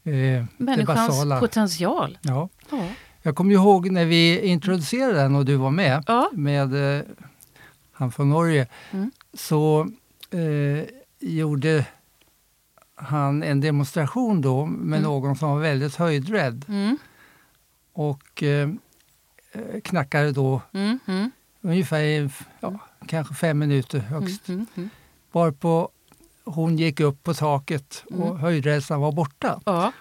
det 0.04 0.46
Människans 0.56 1.08
basala. 1.08 1.40
potential. 1.40 2.18
Ja. 2.22 2.48
Ja. 2.70 2.88
Jag 3.22 3.36
kommer 3.36 3.54
ihåg 3.54 3.90
när 3.90 4.04
vi 4.04 4.40
introducerade 4.46 5.18
den 5.18 5.36
och 5.36 5.44
du 5.44 5.56
var 5.56 5.70
med, 5.70 6.04
Ja. 6.06 6.30
med 6.32 6.96
eh, 6.98 7.04
han 7.92 8.12
från 8.12 8.28
Norge, 8.30 8.66
Mm. 8.90 9.10
Så 9.38 9.88
eh, 10.30 10.84
gjorde 11.20 11.86
han 12.94 13.42
en 13.42 13.60
demonstration 13.60 14.40
då 14.40 14.66
med 14.66 14.98
Mm. 14.98 15.02
någon 15.02 15.36
som 15.36 15.50
var 15.50 15.58
väldigt 15.58 15.94
höjdrädd 15.94 16.64
Mm. 16.68 16.98
och 17.92 18.42
eh, 18.42 18.68
eh, 19.52 19.80
knackade 19.84 20.32
då 20.32 20.62
Mm. 20.72 20.98
Mm. 21.06 21.30
ungefär 21.60 22.30
ja, 22.60 22.78
kanske 23.06 23.34
fem 23.34 23.58
minuter 23.58 23.98
högst. 23.98 24.48
Mm. 24.48 24.66
Mm. 24.74 24.88
Varpå 25.32 25.88
hon 26.44 26.76
gick 26.76 27.00
upp 27.00 27.22
på 27.24 27.34
taket 27.34 28.04
och 28.10 28.26
Mm. 28.26 28.36
höjdrädslan 28.38 29.00
var 29.00 29.12
borta. 29.12 29.60
Ja. 29.66 29.92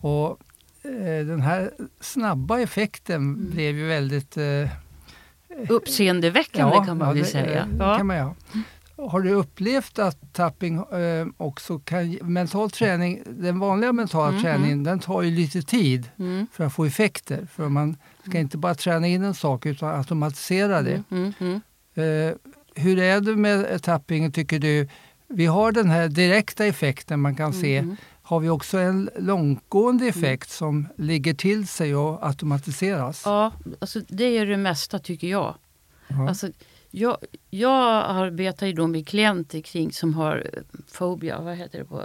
Och 0.00 0.40
eh, 0.84 1.26
den 1.26 1.40
här 1.40 1.70
snabba 2.00 2.60
effekten 2.60 3.16
Mm. 3.22 3.50
blev 3.50 3.76
ju 3.76 3.86
väldigt... 3.86 4.36
Eh, 4.36 4.68
Uppseendeväckande 5.68 6.76
kan 6.86 6.98
man 6.98 7.08
ja, 7.08 7.12
väl 7.12 7.22
det- 7.22 7.28
säga. 7.28 7.60
eh, 7.62 7.68
Ja. 7.78 7.96
Kan 7.96 8.06
man, 8.06 8.16
ja. 8.16 8.34
Har 9.10 9.20
du 9.20 9.30
upplevt 9.30 9.98
att 9.98 10.32
tapping 10.32 10.76
eh, 10.76 11.26
också 11.36 11.78
kan... 11.78 12.10
Mental 12.22 12.70
träning, 12.70 13.22
den 13.26 13.58
vanliga 13.58 13.92
mentala 13.92 14.28
Mm, 14.28 14.42
träningen, 14.42 14.84
den 14.84 14.98
tar 14.98 15.22
ju 15.22 15.30
lite 15.30 15.62
tid 15.62 16.08
Mm. 16.18 16.46
för 16.52 16.64
att 16.64 16.72
få 16.72 16.84
effekter. 16.84 17.46
För 17.52 17.68
man 17.68 17.96
ska 18.28 18.38
inte 18.38 18.58
bara 18.58 18.74
träna 18.74 19.06
in 19.06 19.24
en 19.24 19.34
sak 19.34 19.66
utan 19.66 19.98
automatisera 19.98 20.82
det. 20.82 21.02
Mm. 21.10 21.32
Mm. 21.38 21.60
Eh, 21.94 22.34
hur 22.74 22.98
är 22.98 23.20
det 23.20 23.36
med 23.36 23.82
tapping 23.82 24.32
tycker 24.32 24.58
du? 24.58 24.88
Vi 25.28 25.46
har 25.46 25.72
den 25.72 25.90
här 25.90 26.08
direkta 26.08 26.66
effekten 26.66 27.20
man 27.20 27.34
kan 27.34 27.52
se. 27.52 27.76
Mm. 27.76 27.96
Har 28.22 28.40
vi 28.40 28.48
också 28.48 28.78
en 28.78 29.10
långtgående 29.18 30.06
effekt 30.06 30.50
som 30.50 30.88
ligger 30.96 31.34
till 31.34 31.68
sig 31.68 31.96
och 31.96 32.26
automatiseras? 32.26 33.22
Ja, 33.24 33.52
alltså 33.80 34.00
det 34.08 34.24
är 34.24 34.46
det 34.46 34.56
mesta 34.56 34.98
tycker 34.98 35.26
jag. 35.26 35.54
Ja. 36.08 36.28
Alltså, 36.28 36.48
jag, 36.94 37.18
jag 37.50 38.04
arbetar 38.08 38.66
ju 38.66 38.72
då 38.72 38.86
med 38.86 39.08
klienter 39.08 39.60
kring 39.60 39.92
som 39.92 40.14
har 40.14 40.50
eh, 40.52 40.62
fobia, 40.88 41.40
vad 41.40 41.56
heter 41.56 41.78
det 41.78 41.84
på 41.84 42.02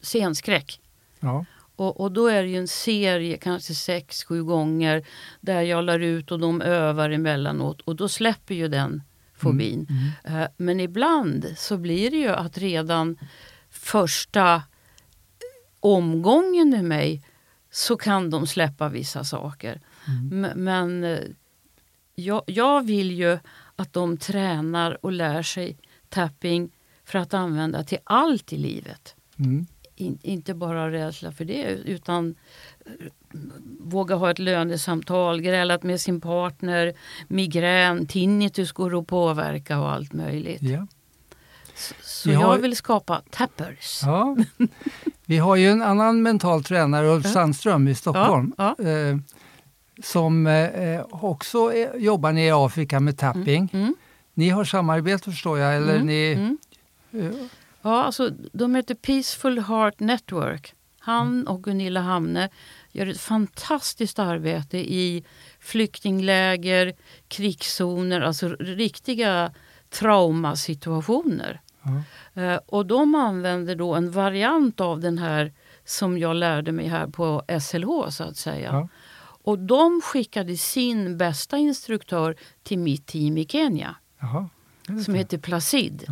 scenskräck. 0.00 0.80
ja. 1.20 1.44
Och, 1.76 2.00
och 2.00 2.12
då 2.12 2.26
är 2.26 2.42
det 2.42 2.48
ju 2.48 2.56
en 2.56 2.68
serie, 2.68 3.36
kanske 3.36 3.74
sex, 3.74 4.24
sju 4.24 4.44
gånger, 4.44 5.06
där 5.40 5.62
jag 5.62 5.84
lär 5.84 5.98
ut 5.98 6.32
och 6.32 6.38
de 6.38 6.62
övar 6.62 7.10
emellanåt. 7.10 7.80
Och 7.80 7.96
då 7.96 8.08
släpper 8.08 8.54
ju 8.54 8.68
den 8.68 9.02
fobin. 9.36 9.86
Mm. 10.24 10.42
Eh, 10.42 10.48
Men 10.56 10.80
ibland 10.80 11.46
så 11.56 11.76
blir 11.76 12.10
det 12.10 12.16
ju 12.16 12.28
att 12.28 12.58
redan 12.58 13.18
första 13.70 14.62
omgången 15.80 16.70
med 16.70 16.84
mig 16.84 17.22
så 17.70 17.96
kan 17.96 18.30
de 18.30 18.46
släppa 18.46 18.88
vissa 18.88 19.24
saker. 19.24 19.80
Mm. 20.08 20.64
Men 20.64 21.04
eh, 21.04 21.18
jag, 22.14 22.42
jag 22.46 22.86
vill 22.86 23.10
ju 23.10 23.38
att 23.76 23.92
de 23.92 24.16
tränar 24.16 24.98
och 25.04 25.12
lär 25.12 25.42
sig 25.42 25.76
tapping 26.08 26.70
för 27.04 27.18
att 27.18 27.34
använda 27.34 27.84
till 27.84 27.98
allt 28.04 28.52
i 28.52 28.56
livet. 28.56 29.14
Mm. 29.38 29.66
In, 29.96 30.18
inte 30.22 30.54
bara 30.54 30.90
rädsla 30.90 31.32
för 31.32 31.44
det 31.44 31.62
utan 31.84 32.34
eh, 32.86 32.92
våga 33.80 34.14
ha 34.14 34.30
ett 34.30 34.38
lönesamtal, 34.38 35.40
grälat 35.40 35.82
med 35.82 36.00
sin 36.00 36.20
partner, 36.20 36.92
migrän, 37.28 38.06
tinnitus 38.06 38.72
går 38.72 38.98
att 38.98 39.06
påverka 39.06 39.80
och 39.80 39.90
allt 39.92 40.12
möjligt. 40.12 40.62
Ja. 40.62 40.86
Så, 41.74 41.94
så 42.02 42.28
Vi 42.28 42.34
har- 42.34 42.54
jag 42.54 42.62
vill 42.62 42.76
skapa 42.76 43.22
tappers. 43.30 44.00
Ja. 44.02 44.36
Vi 45.24 45.38
har 45.38 45.56
ju 45.56 45.68
en 45.68 45.82
annan 45.82 46.22
mental 46.22 46.64
tränare, 46.64 47.06
Ulf 47.08 47.24
Ja. 47.26 47.32
Sandström 47.32 47.88
i 47.88 47.94
Stockholm, 47.94 48.52
Ja, 48.58 48.76
eh, 48.78 49.16
som 50.02 50.46
eh, 50.46 51.00
också 51.10 51.74
är, 51.74 51.98
jobbar 51.98 52.32
nere 52.32 52.44
i 52.46 52.50
Afrika 52.50 53.00
med 53.00 53.18
tapping. 53.18 53.70
Mm. 53.72 53.94
Ni 54.34 54.48
har 54.48 54.64
samarbete 54.64 55.30
förstår 55.30 55.58
jag, 55.58 55.76
eller 55.76 55.94
Mm, 55.94 56.06
ni... 56.06 56.32
mm. 56.32 56.58
eh, 57.30 57.46
Ja, 57.82 58.04
alltså, 58.04 58.30
de 58.52 58.74
heter 58.74 58.94
Peaceful 58.94 59.58
Heart 59.58 60.00
Network. 60.00 60.74
Han 60.98 61.46
och 61.46 61.62
Gunilla 61.62 62.00
Hamne 62.00 62.48
gör 62.92 63.06
ett 63.06 63.20
fantastiskt 63.20 64.18
arbete 64.18 64.78
i 64.78 65.24
flyktingläger, 65.60 66.92
krigszoner, 67.28 68.20
alltså 68.20 68.48
riktiga 68.48 69.52
traumasituationer. 69.90 71.60
Eh, 72.34 72.58
och 72.66 72.86
de 72.86 73.14
använder 73.14 73.76
då 73.76 73.94
en 73.94 74.10
variant 74.10 74.80
av 74.80 75.00
den 75.00 75.18
här 75.18 75.52
som 75.84 76.18
jag 76.18 76.36
lärde 76.36 76.72
mig 76.72 76.88
här 76.88 77.06
på 77.06 77.42
SLH 77.60 78.08
så 78.10 78.24
att 78.24 78.36
säga. 78.36 78.70
Ja. 78.72 78.88
Och 79.44 79.58
de 79.58 80.00
skickade 80.04 80.56
sin 80.56 81.16
bästa 81.16 81.56
instruktör 81.58 82.36
till 82.62 82.78
mitt 82.78 83.06
team 83.06 83.38
i 83.38 83.46
Kenya 83.48 83.96
Jaha. 84.20 84.48
som 85.04 85.14
heter 85.14 85.38
Placid. 85.38 86.04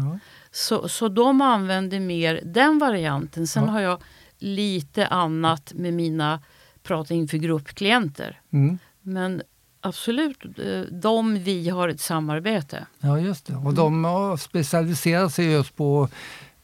Så, 0.51 0.89
så 0.89 1.09
de 1.09 1.41
använder 1.41 2.01
mer 2.01 2.41
den 2.45 2.79
varianten. 2.79 3.47
Sen 3.47 3.65
Ja. 3.65 3.71
har 3.71 3.81
jag 3.81 4.03
lite 4.39 5.07
annat 5.07 5.73
med 5.75 5.95
mina 5.95 6.41
prata 6.83 7.15
inför 7.15 7.37
gruppklienter. 7.39 8.41
Mm. 8.51 8.79
Men 9.03 9.43
absolut, 9.81 10.45
eh, 10.59 10.81
de 10.81 11.39
vi 11.39 11.69
har 11.69 11.89
ett 11.89 12.01
samarbete. 12.01 12.87
Ja, 13.01 13.19
just 13.21 13.47
det. 13.47 13.55
Och 13.57 13.75
de 13.75 14.05
har 14.05 14.37
specialiserat 14.37 15.35
sig 15.35 15.53
just 15.53 15.77
på 15.77 16.09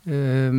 eh, 0.04 0.52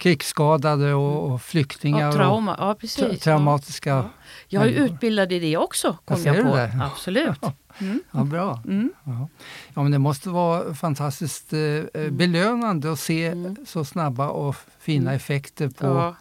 krigsskadade 0.00 0.94
och, 0.94 1.30
och 1.32 1.42
flyktingar 1.42 2.06
Ja, 2.06 2.12
trauma, 2.12 2.56
ja 2.58 2.70
och 2.72 2.78
precis. 2.78 3.20
traumatiska... 3.20 3.90
Ja. 3.90 4.08
Jag 4.48 4.62
är 4.62 4.66
människor. 4.66 4.86
utbildad 4.94 5.32
i 5.32 5.38
det 5.38 5.56
också, 5.56 5.98
kom 6.04 6.22
jag 6.22 6.36
du 6.36 6.42
på. 6.42 6.56
det? 6.56 6.78
Absolut. 6.92 7.38
Mm. 7.80 8.02
Ja, 8.12 8.24
bra. 8.24 8.62
Mm. 8.66 8.92
Ja. 9.04 9.28
ja, 9.74 9.82
men 9.82 9.92
det 9.92 9.98
måste 9.98 10.28
vara 10.30 10.74
fantastiskt 10.74 11.52
eh, 11.52 12.10
belönande 12.10 12.92
att 12.92 13.00
se 13.00 13.26
Mm. 13.26 13.56
så 13.66 13.84
snabba 13.84 14.28
och 14.28 14.56
fina 14.78 15.14
effekter 15.14 15.68
på 15.68 15.86
Ja. 15.86 16.16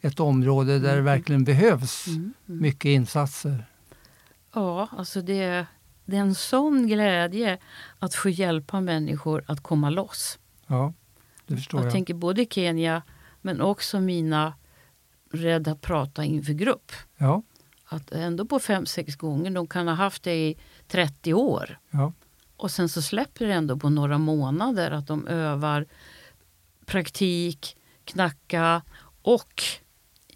ett 0.00 0.20
område 0.20 0.72
där 0.72 0.80
det 0.88 0.92
Mm. 0.92 1.04
verkligen 1.04 1.44
behövs 1.44 2.06
Mm. 2.06 2.18
Mm. 2.48 2.60
mycket 2.62 2.84
insatser. 2.88 3.66
Ja, 4.54 4.88
alltså 4.98 5.22
det, 5.22 5.66
det 6.04 6.16
är 6.16 6.20
en 6.20 6.34
sån 6.34 6.86
glädje 6.86 7.58
att 7.98 8.14
få 8.14 8.28
hjälpa 8.28 8.80
människor 8.80 9.44
att 9.46 9.62
komma 9.62 9.90
loss. 9.90 10.38
Ja, 10.66 10.92
det 11.46 11.56
förstår 11.56 11.80
Jag 11.80 11.86
jag. 11.86 11.92
tänker 11.92 12.14
både 12.14 12.46
Kenya 12.50 13.02
men 13.42 13.60
också 13.60 14.00
mina 14.00 14.54
rädda 15.32 15.72
att 15.72 15.80
prata 15.80 16.24
inför 16.24 16.52
grupp. 16.52 16.92
Ja, 17.16 17.42
Att 17.84 18.12
ändå 18.12 18.44
på 18.46 18.58
fem, 18.58 18.86
sex 18.86 19.16
gånger, 19.16 19.50
de 19.50 19.66
kan 19.66 19.88
ha 19.88 19.94
haft 19.94 20.22
det 20.22 20.34
i 20.48 20.56
30 20.88 21.34
år. 21.34 21.78
ja, 21.90 22.12
Och 22.56 22.70
sen 22.70 22.88
så 22.88 23.02
släpper 23.02 23.46
det 23.46 23.52
ändå 23.52 23.76
på 23.78 23.90
några 23.90 24.18
månader 24.18 24.90
att 24.90 25.06
de 25.06 25.26
övar 25.26 25.86
praktik, 26.86 27.76
knacka 28.04 28.82
och 29.22 29.62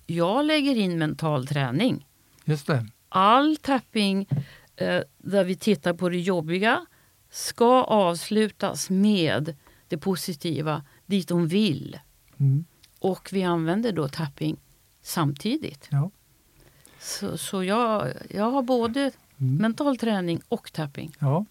jag 0.07 0.45
lägger 0.45 0.77
in 0.77 0.99
mental 0.99 1.47
träning. 1.47 2.07
just 2.45 2.66
det. 2.66 2.87
All 3.09 3.57
tapping 3.57 4.29
eh, 4.77 5.01
där 5.19 5.45
vi 5.45 5.57
tittar 5.57 5.95
på 5.95 6.09
det 6.09 6.19
jobbiga 6.21 6.87
ska 7.31 7.83
avslutas 7.85 8.90
med 8.90 9.57
det 9.88 9.99
positiva, 9.99 10.83
dit 11.07 11.29
de 11.29 11.49
vill. 11.49 11.99
Mm. 12.38 12.64
Och 13.12 13.29
vi 13.33 13.42
använder 13.42 13.92
då 13.92 14.09
tapping 14.09 14.57
samtidigt. 15.03 15.88
Ja. 15.90 16.11
Så, 17.01 17.38
så 17.38 17.64
jag, 17.64 18.09
jag 18.31 18.51
har 18.51 18.62
både 18.62 19.11
Mm. 19.40 19.57
mental 19.57 19.97
träning 19.99 20.40
och 20.49 20.73
tapping. 20.73 21.12
Ja. 21.19 21.45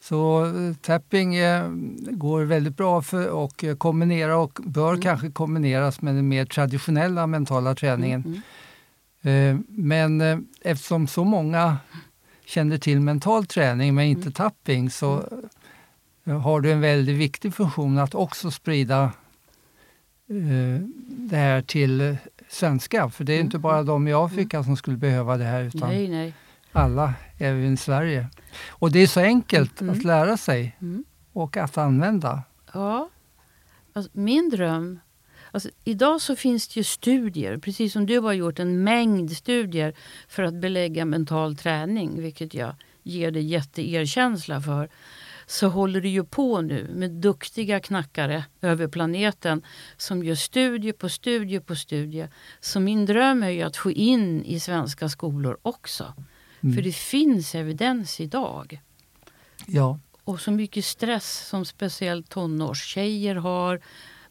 Så 0.00 0.44
eh, 0.46 0.74
tapping 0.80 1.34
eh, 1.34 1.68
går 2.10 2.42
väldigt 2.44 2.76
bra 2.76 3.02
för 3.02 3.28
och 3.28 3.64
eh, 3.64 3.76
kombinera 3.76 4.36
och 4.36 4.58
bör 4.64 4.88
Mm. 4.88 5.02
kanske 5.02 5.30
kombineras 5.30 6.02
med 6.02 6.14
den 6.14 6.28
mer 6.28 6.44
traditionella 6.44 7.26
mentala 7.26 7.74
träningen. 7.74 8.42
Mm. 9.22 9.56
Eh, 9.56 9.64
Men 9.68 10.20
eh, 10.20 10.38
eftersom 10.60 11.06
så 11.06 11.24
många 11.24 11.76
känner 12.44 12.78
till 12.78 13.00
mental 13.00 13.46
träning 13.46 13.94
men 13.94 14.04
inte 14.04 14.20
Mm. 14.22 14.32
tapping 14.32 14.90
så 14.90 15.24
eh, 16.24 16.40
har 16.40 16.60
du 16.60 16.72
en 16.72 16.80
väldigt 16.80 17.16
viktig 17.16 17.54
funktion 17.54 17.98
att 17.98 18.14
också 18.14 18.50
sprida 18.50 19.12
det 20.26 21.36
här 21.36 21.62
till 21.62 22.00
eh, 22.00 22.14
svenska. 22.48 23.08
För 23.10 23.24
det 23.24 23.32
är 23.32 23.36
Mm. 23.36 23.46
inte 23.46 23.58
bara 23.58 23.82
de 23.82 24.08
i 24.08 24.12
Afrika 24.12 24.64
som 24.64 24.76
skulle 24.76 24.96
behöva 24.96 25.36
det 25.36 25.44
här 25.44 25.62
utan 25.62 25.88
Nej, 25.88 26.08
nej. 26.08 26.34
alla 26.72 27.14
även 27.38 27.72
i 27.72 27.76
Sverige. 27.76 28.26
Och 28.68 28.92
det 28.92 28.98
är 28.98 29.06
så 29.06 29.20
enkelt 29.20 29.80
Mm. 29.80 29.94
att 29.98 30.04
lära 30.04 30.36
sig 30.36 30.76
Mm. 30.80 31.04
och 31.32 31.56
att 31.56 31.78
använda. 31.78 32.42
Ja. 32.74 33.08
Alltså, 33.92 34.10
min 34.14 34.50
dröm... 34.50 35.00
Alltså, 35.50 35.68
idag 35.84 36.20
så 36.20 36.36
finns 36.36 36.68
det 36.68 36.80
ju 36.80 36.84
studier, 36.84 37.58
precis 37.58 37.92
som 37.92 38.06
du 38.06 38.18
har 38.18 38.32
gjort 38.32 38.58
en 38.58 38.84
mängd 38.84 39.30
studier 39.36 39.94
för 40.28 40.42
att 40.42 40.54
belägga 40.54 41.04
mental 41.04 41.56
träning, 41.56 42.22
vilket 42.22 42.54
jag 42.54 42.74
ger 43.02 43.30
dig 43.30 43.42
jätteerkänsla 43.42 44.60
för. 44.60 44.88
Så 45.46 45.68
håller 45.68 46.00
det 46.00 46.08
ju 46.08 46.24
på 46.24 46.60
nu 46.60 46.88
med 46.94 47.10
duktiga 47.10 47.80
knackare 47.80 48.44
över 48.60 48.88
planeten 48.88 49.62
som 49.96 50.24
gör 50.24 50.34
studie 50.34 50.92
på 50.92 51.08
studie 51.08 51.60
på 51.60 51.76
studie. 51.76 52.28
Så 52.60 52.80
min 52.80 53.06
dröm 53.06 53.42
är 53.42 53.50
ju 53.50 53.62
att 53.62 53.76
få 53.76 53.90
in 53.90 54.44
i 54.44 54.60
svenska 54.60 55.08
skolor 55.08 55.58
också. 55.62 56.14
För 56.60 56.82
det 56.82 56.92
finns 56.92 57.54
evidens 57.54 58.20
idag. 58.20 58.80
Ja, 59.66 59.98
Och 60.24 60.40
så 60.40 60.50
mycket 60.50 60.84
stress 60.84 61.48
som 61.48 61.64
speciellt 61.64 62.28
tonårstjejer 62.28 63.34
har 63.34 63.80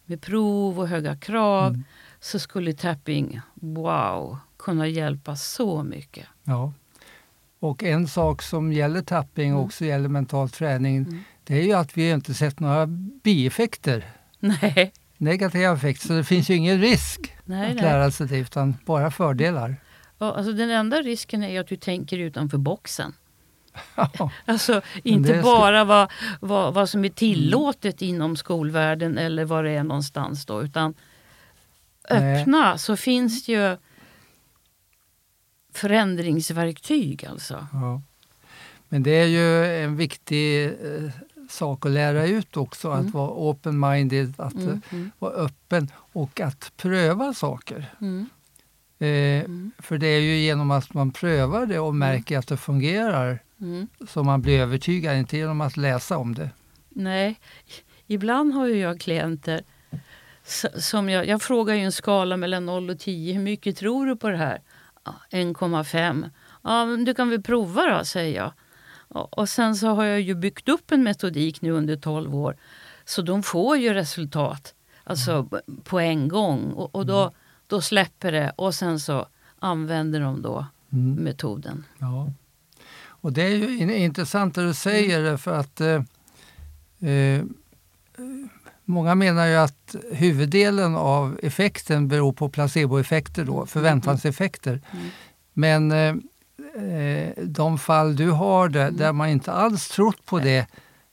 med 0.04 0.20
prov 0.22 0.80
och 0.80 0.88
höga 0.88 1.16
krav. 1.16 1.82
Så 2.20 2.38
skulle 2.38 2.72
tapping, 2.72 3.40
wow, 3.54 4.38
kunna 4.56 4.86
hjälpa 4.88 5.36
så 5.36 5.82
mycket. 5.82 6.26
ja. 6.44 6.72
Och 7.60 7.82
en 7.84 8.08
sak 8.08 8.42
som 8.42 8.72
gäller 8.72 9.02
tapping 9.02 9.54
och 9.54 9.62
också 9.62 9.84
gäller 9.84 10.08
mental 10.08 10.50
träning, 10.50 10.96
Mm. 10.96 11.24
det 11.44 11.58
är 11.58 11.62
ju 11.62 11.72
att 11.72 11.96
vi 11.96 12.10
inte 12.10 12.34
sett 12.34 12.60
några 12.60 12.86
bieffekter, 13.24 14.04
Nej, 14.38 14.92
negativa 15.16 15.72
effekter, 15.74 16.06
så 16.06 16.12
det 16.12 16.24
finns 16.24 16.50
ju 16.50 16.54
ingen 16.54 16.80
risk 16.80 17.36
nej, 17.44 17.68
att 17.70 17.74
nej. 17.74 17.84
lära 17.84 18.10
sig 18.10 18.26
det, 18.26 18.38
utan 18.38 18.76
bara 18.84 19.10
fördelar. 19.10 19.76
Ja, 20.18 20.34
alltså 20.36 20.52
den 20.52 20.70
enda 20.70 20.96
risken 21.02 21.42
är 21.42 21.60
att 21.60 21.68
du 21.68 21.76
tänker 21.76 22.18
utanför 22.18 22.58
boxen. 22.58 23.12
Ja, 23.96 24.30
Alltså 24.44 24.80
inte 25.04 25.40
bara 25.42 25.84
vad, 25.84 26.10
vad, 26.40 26.74
vad 26.74 26.88
som 26.90 27.04
är 27.04 27.08
tillåtet 27.08 28.02
inom 28.02 28.36
skolvärlden 28.36 29.18
eller 29.18 29.44
vad 29.44 29.64
det 29.64 29.70
är 29.70 29.82
någonstans 29.84 30.46
då. 30.46 30.62
Utan 30.62 30.94
Nej. 32.10 32.40
öppna 32.42 32.78
så 32.78 32.96
finns 32.96 33.46
det 33.46 33.52
ju 33.52 33.76
förändringsverktyg 35.76 37.26
alltså. 37.26 37.66
ja. 37.72 38.02
Men 38.88 39.02
det 39.02 39.10
är 39.10 39.26
ju 39.26 39.66
en 39.84 39.96
viktig 39.96 40.64
eh, 40.64 41.10
sak 41.50 41.86
att 41.86 41.92
lära 41.92 42.26
ut 42.26 42.56
också, 42.56 42.90
att 42.90 43.10
vara 43.10 43.30
open-minded, 43.30 44.34
att 44.38 44.54
eh, 44.54 44.62
Mm, 44.62 44.82
mm, 44.90 45.10
vara 45.18 45.32
öppen 45.32 45.88
och 46.12 46.40
att 46.40 46.72
pröva 46.76 47.34
saker. 47.34 47.86
mm, 48.00 48.26
Eh, 48.98 49.44
Mm. 49.44 49.70
För 49.78 49.98
det 49.98 50.06
är 50.06 50.20
ju 50.20 50.36
genom 50.38 50.70
att 50.70 50.94
man 50.94 51.10
prövar 51.10 51.66
det 51.66 51.78
och 51.78 51.94
märker 51.94 52.38
att 52.38 52.46
det 52.48 52.56
fungerar 52.56 53.38
mm. 53.60 53.86
som 54.08 54.26
man 54.26 54.42
blir 54.42 54.60
övertygad, 54.60 55.16
inte 55.16 55.36
genom 55.36 55.60
att 55.60 55.76
läsa 55.76 56.16
om 56.18 56.34
det. 56.34 56.50
Nej, 56.88 57.40
ibland 58.06 58.54
har 58.54 58.66
ju 58.66 58.78
jag 58.78 59.00
klienter 59.00 59.60
som 60.78 61.08
jag, 61.08 61.26
jag 61.26 61.42
frågar 61.42 61.74
ju 61.74 61.80
en 61.80 61.92
skala 61.92 62.36
mellan 62.36 62.66
0 62.66 62.90
och 62.90 62.98
10. 62.98 63.32
Hur 63.32 63.40
mycket 63.42 63.76
tror 63.76 64.06
du 64.06 64.16
på 64.16 64.28
det 64.28 64.36
här? 64.36 64.60
Ja, 65.06 65.14
1,5. 65.30 66.30
Ja, 66.62 66.84
du 67.06 67.14
kan 67.14 67.30
väl 67.30 67.42
prova 67.42 67.98
då, 67.98 68.04
säger 68.04 68.36
jag. 68.36 68.52
Och, 69.08 69.48
sen 69.48 69.76
så 69.76 69.86
har 69.88 70.04
jag 70.04 70.20
ju 70.20 70.34
byggt 70.34 70.68
upp 70.68 70.92
en 70.92 71.02
metodik 71.02 71.62
nu 71.62 71.70
under 71.70 71.96
12 71.96 72.34
år. 72.34 72.56
Så 73.04 73.22
de 73.22 73.42
får 73.42 73.76
ju 73.76 73.94
resultat 73.94 74.74
alltså 75.04 75.42
b- 75.42 75.56
på 75.84 76.00
en 76.00 76.28
gång. 76.28 76.72
Och, 76.72 76.94
och 76.94 77.06
då, 77.06 77.32
då 77.66 77.80
släpper 77.80 78.32
det 78.32 78.52
och 78.56 78.74
sen 78.74 79.00
så 79.00 79.26
använder 79.58 80.20
de 80.20 80.42
då 80.42 80.66
Mm. 80.92 81.14
metoden. 81.24 81.84
Ja. 81.98 82.30
Och 83.06 83.32
det 83.32 83.42
är 83.42 83.48
ju 83.56 83.78
in- 83.78 83.90
intressant 83.90 84.54
det 84.54 84.66
du 84.66 84.74
säger 84.74 85.20
Mm. 85.20 85.38
för 85.38 85.58
att 85.58 85.80
eh, 85.80 86.02
eh, 87.10 87.44
många 88.88 89.14
menar 89.14 89.46
ju 89.46 89.54
att 89.56 89.96
huvuddelen 90.12 90.96
av 90.96 91.38
effekten 91.42 92.08
beror 92.08 92.32
på 92.32 92.48
placeboeffekter, 92.48 93.44
då, 93.44 93.66
förväntanseffekter. 93.66 94.80
Mm. 94.92 95.06
Men 95.52 95.92
eh, 95.92 96.14
eh, 96.84 97.32
de 97.44 97.78
fall 97.78 98.16
du 98.16 98.30
har 98.30 98.68
där, 98.68 98.82
Mm. 98.86 98.96
där 98.96 99.12
man 99.12 99.28
inte 99.28 99.52
alls 99.52 99.88
trott 99.88 100.24
på 100.24 100.38
det 100.38 100.66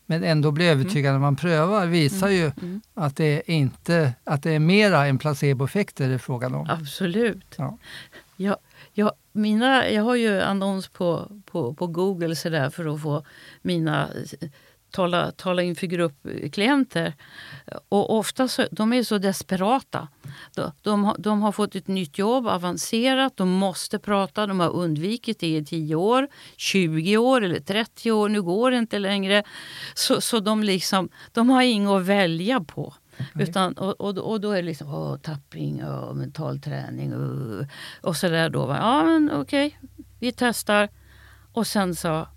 men 0.05 0.23
ändå 0.23 0.51
blir 0.51 0.71
övertygad 0.71 1.13
när 1.13 1.19
man 1.19 1.35
prövar 1.35 1.85
visar 1.85 2.29
ju 2.29 2.51
Mm. 2.61 2.81
att 2.93 3.15
det, 3.15 3.25
är 3.25 3.49
inte, 3.53 4.13
att 4.23 4.43
det 4.43 4.51
är 4.51 4.59
mera 4.59 5.05
än 5.05 5.17
placeboeffekter 5.17 6.07
det 6.07 6.13
är 6.13 6.17
frågan 6.17 6.55
om. 6.55 6.69
Absolut. 6.69 7.55
Ja. 7.57 7.77
Jag, 8.37 8.57
jag, 8.93 9.11
mina, 9.31 9.89
jag 9.89 10.03
har 10.03 10.15
ju 10.15 10.41
annons 10.41 10.87
på, 10.87 11.27
på, 11.45 11.73
på 11.73 11.87
Google 11.87 12.35
så 12.35 12.49
där 12.49 12.69
för 12.69 12.95
att 12.95 13.01
få 13.01 13.25
mina 13.61 14.09
tala, 14.93 15.31
tala 15.31 15.61
inför 15.63 15.87
gruppklienter. 15.87 17.13
Och 17.89 18.17
ofta 18.17 18.47
så, 18.47 18.67
de 18.71 18.93
är 18.93 19.03
så 19.03 19.17
desperata. 19.17 20.07
De, 20.55 20.71
de, 20.81 21.03
har- 21.03 21.15
de 21.19 21.41
har 21.41 21.51
fått 21.51 21.75
ett 21.75 21.87
nytt 21.87 22.17
jobb, 22.17 22.47
avancerat, 22.47 23.37
de 23.37 23.49
måste 23.49 23.99
prata. 23.99 24.47
De 24.47 24.59
har 24.59 24.69
undvikit 24.69 25.39
det 25.39 25.57
i 25.57 25.65
10 25.65 25.95
år, 25.95 26.27
20 26.57 27.17
år 27.17 27.41
eller 27.41 27.59
30 27.59 28.11
år. 28.11 28.29
Nu 28.29 28.41
går 28.41 28.71
det 28.71 28.77
inte 28.77 28.99
längre. 28.99 29.43
Så, 29.93 30.21
så 30.21 30.39
de, 30.39 30.63
liksom, 30.63 31.09
de 31.31 31.49
har 31.49 31.61
inget 31.61 31.89
att 31.89 32.05
välja 32.05 32.59
på. 32.59 32.93
Utan, 33.35 33.73
och, 33.73 34.01
och, 34.01 34.17
och 34.17 34.41
då 34.41 34.51
är 34.51 34.55
det 34.55 34.61
liksom 34.61 34.93
åh, 34.93 35.17
tapping 35.17 35.83
och 35.85 36.15
mental 36.17 36.59
träning 36.59 37.13
uh, 37.13 37.65
och 38.01 38.17
så 38.17 38.29
där 38.29 38.49
då. 38.49 38.59
Ja 38.79 39.03
men 39.03 39.31
okej, 39.31 39.79
vi 40.19 40.31
testar. 40.31 40.89
Och 41.53 41.67
sen 41.67 41.95
så, 41.95 42.27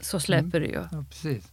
så 0.00 0.20
släpper 0.20 0.60
det 0.60 0.66
ju. 0.66 0.84
Ja, 0.92 1.04
precis. 1.10 1.44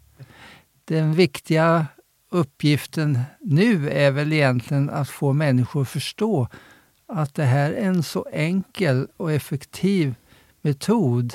Den 0.86 1.14
viktiga 1.14 1.86
uppgiften 2.32 3.20
nu 3.42 3.90
är 3.90 4.12
väl 4.12 4.34
egentligen 4.34 4.90
att 4.90 5.10
få 5.10 5.34
människor 5.34 5.82
att 5.82 5.90
förstå 5.90 6.48
att 7.08 7.36
det 7.36 7.44
här 7.44 7.72
är 7.72 7.88
en 7.88 8.04
så 8.04 8.26
enkel 8.34 9.08
och 9.18 9.32
effektiv 9.32 10.16
metod. 10.62 11.34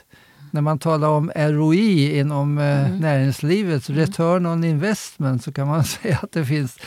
När 0.51 0.61
man 0.61 0.79
talar 0.79 1.09
om 1.09 1.31
ROI 1.37 2.19
inom 2.19 2.59
eh, 2.59 2.87
Mm. 2.87 2.99
näringslivet, 3.01 3.91
return 3.91 4.47
on 4.47 4.65
investment, 4.65 5.45
så 5.45 5.53
kan 5.53 5.67
man 5.69 5.85
säga 6.01 6.19
att 6.23 6.33
det 6.33 6.45
finns 6.45 6.79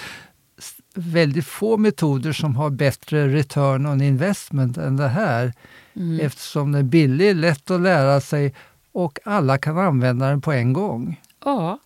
väldigt 0.96 1.46
få 1.46 1.78
metoder 1.78 2.34
som 2.34 2.56
har 2.56 2.70
bättre 2.70 3.28
return 3.28 3.86
on 3.86 4.02
investment 4.02 4.78
än 4.78 4.98
det 4.98 5.08
här. 5.08 5.54
Mm. 5.96 6.20
Eftersom 6.20 6.72
den 6.72 6.80
är 6.82 6.84
billig, 6.90 7.36
lätt 7.36 7.72
att 7.72 7.82
lära 7.82 8.22
sig 8.22 8.54
och 8.92 9.20
alla 9.26 9.58
kan 9.58 9.78
använda 9.78 10.28
den 10.30 10.42
på 10.42 10.52
en 10.52 10.74
gång. 10.74 11.22
Ja, 11.46 11.80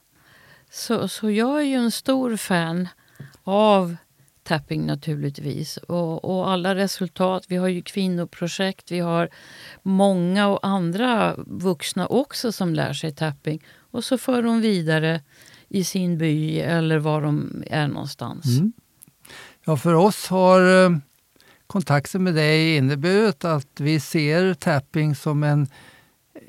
så, 0.71 1.07
så 1.07 1.31
jag 1.31 1.59
är 1.59 1.65
ju 1.65 1.75
en 1.75 1.91
stor 1.91 2.35
fan 2.35 2.87
av 3.43 3.95
tapping 4.43 4.85
naturligtvis. 4.85 5.77
Och, 5.77 6.25
och 6.25 6.49
alla 6.51 6.75
resultat. 6.75 7.45
Vi 7.47 7.55
har 7.55 7.67
ju 7.67 7.81
kvinnoprojekt, 7.81 8.91
vi 8.91 8.99
har 8.99 9.29
många 9.83 10.47
och 10.47 10.59
andra 10.67 11.35
vuxna 11.37 12.07
också 12.07 12.51
som 12.51 12.73
lär 12.73 12.93
sig 12.93 13.11
tapping. 13.11 13.63
Och 13.91 14.03
så 14.03 14.17
för 14.17 14.43
de 14.43 14.61
vidare 14.61 15.21
i 15.67 15.83
sin 15.83 16.17
by 16.17 16.59
eller 16.59 16.99
var 16.99 17.21
de 17.21 17.63
är 17.67 17.87
någonstans. 17.87 18.45
Mm. 18.45 18.73
Ja, 19.65 19.77
för 19.77 19.93
oss 19.93 20.27
har 20.27 20.85
eh, 20.85 20.97
kontakten 21.67 22.23
med 22.23 22.35
dig 22.35 22.75
inneburit 22.75 23.45
att 23.45 23.79
vi 23.79 23.99
ser 23.99 24.53
tapping 24.53 25.15
som 25.15 25.43
en, 25.43 25.67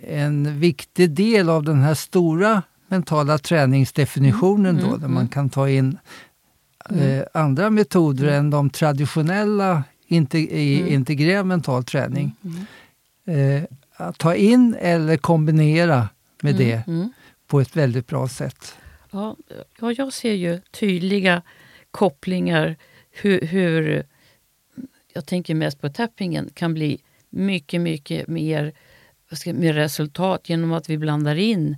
en 0.02 0.60
viktig 0.60 1.10
del 1.10 1.48
av 1.48 1.62
den 1.62 1.82
här 1.82 1.94
stora 1.94 2.62
mentala 2.90 3.38
träningsdefinitionen 3.38 4.76
då, 4.76 4.86
mm, 4.86 5.00
där 5.00 5.08
man 5.08 5.16
mm. 5.16 5.28
kan 5.28 5.50
ta 5.50 5.68
in 5.68 5.98
eh, 6.90 7.22
andra 7.34 7.70
metoder 7.70 8.28
än 8.28 8.50
de 8.50 8.70
traditionella 8.70 9.84
inte, 10.06 10.38
i 10.38 10.80
Mm. 10.80 10.92
integrerad 10.92 11.46
mental 11.46 11.84
träning. 11.84 12.36
Mm. 12.44 13.56
Eh, 13.56 13.64
att 13.96 14.18
ta 14.18 14.34
in 14.34 14.76
eller 14.80 15.16
kombinera 15.16 16.08
med 16.42 16.54
Mm, 16.54 16.66
det 16.66 16.86
mm. 16.86 17.12
på 17.46 17.60
ett 17.60 17.76
väldigt 17.76 18.06
bra 18.06 18.28
sätt. 18.28 18.74
Ja, 19.10 19.36
ja, 19.80 19.92
jag 19.92 20.12
ser 20.12 20.32
ju 20.32 20.60
tydliga 20.70 21.42
kopplingar 21.90 22.76
hur, 23.10 23.40
hur 23.40 24.02
jag 25.12 25.26
tänker 25.26 25.54
mest 25.54 25.80
på 25.80 25.88
tappingen 25.88 26.50
kan 26.54 26.74
bli 26.74 27.00
mycket, 27.30 27.80
mycket 27.80 28.28
mer 28.28 28.72
med 29.44 29.74
resultat 29.74 30.48
genom 30.48 30.72
att 30.72 30.90
vi 30.90 30.98
blandar 30.98 31.36
in 31.36 31.76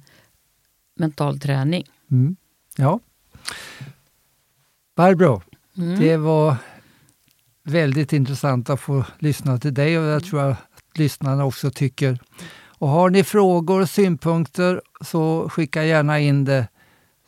mental 1.03 1.39
träning. 1.39 1.85
Mm. 2.11 2.37
Ja. 2.77 3.01
Barbro, 4.97 5.43
Mm. 5.77 6.01
Det 6.01 6.17
var 6.17 6.57
väldigt 7.65 8.13
intressant 8.13 8.71
att 8.71 8.81
få 8.81 9.05
lyssna 9.19 9.59
till 9.59 9.75
dig 9.75 9.99
och 9.99 10.05
jag 10.05 10.25
tror 10.25 10.51
att 10.51 10.59
lyssnarna 10.95 11.45
också 11.45 11.71
tycker. 11.71 12.19
Och 12.79 12.89
har 12.89 13.11
ni 13.11 13.25
frågor 13.25 13.81
och 13.81 13.91
synpunkter 13.91 14.83
så 15.01 15.49
skicka 15.49 15.85
gärna 15.85 16.21
in 16.21 16.45
det 16.45 16.69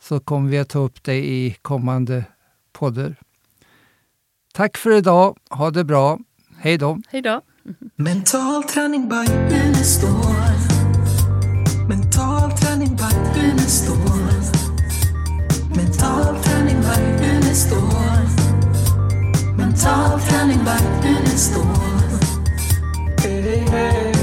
så 0.01 0.19
kommer 0.19 0.49
vi 0.49 0.59
att 0.59 0.69
ta 0.69 0.79
upp 0.79 1.03
det 1.03 1.15
i 1.15 1.57
kommande 1.61 2.25
poddar. 2.73 3.15
Tack 4.53 4.77
för 4.77 4.91
idag. 4.91 5.37
Ha 5.49 5.71
det 5.71 5.83
bra. 5.83 6.19
Hej 6.57 6.77
då. 6.77 6.99
Hej 7.07 7.21
då! 7.21 7.41
Mental 7.95 8.63
träning 8.63 9.09
by 9.09 9.33
Unestål. 9.55 10.54
penningen 13.65 13.69
står. 13.69 13.95
Mental 15.75 16.43
träning, 16.43 16.81
vagnen 16.81 17.55
står. 17.55 18.27
Mental 19.57 20.19
träning, 20.19 20.59
vagnen 20.65 21.37
står. 21.37 21.65
Hey, 23.21 23.59
hey. 23.71 24.14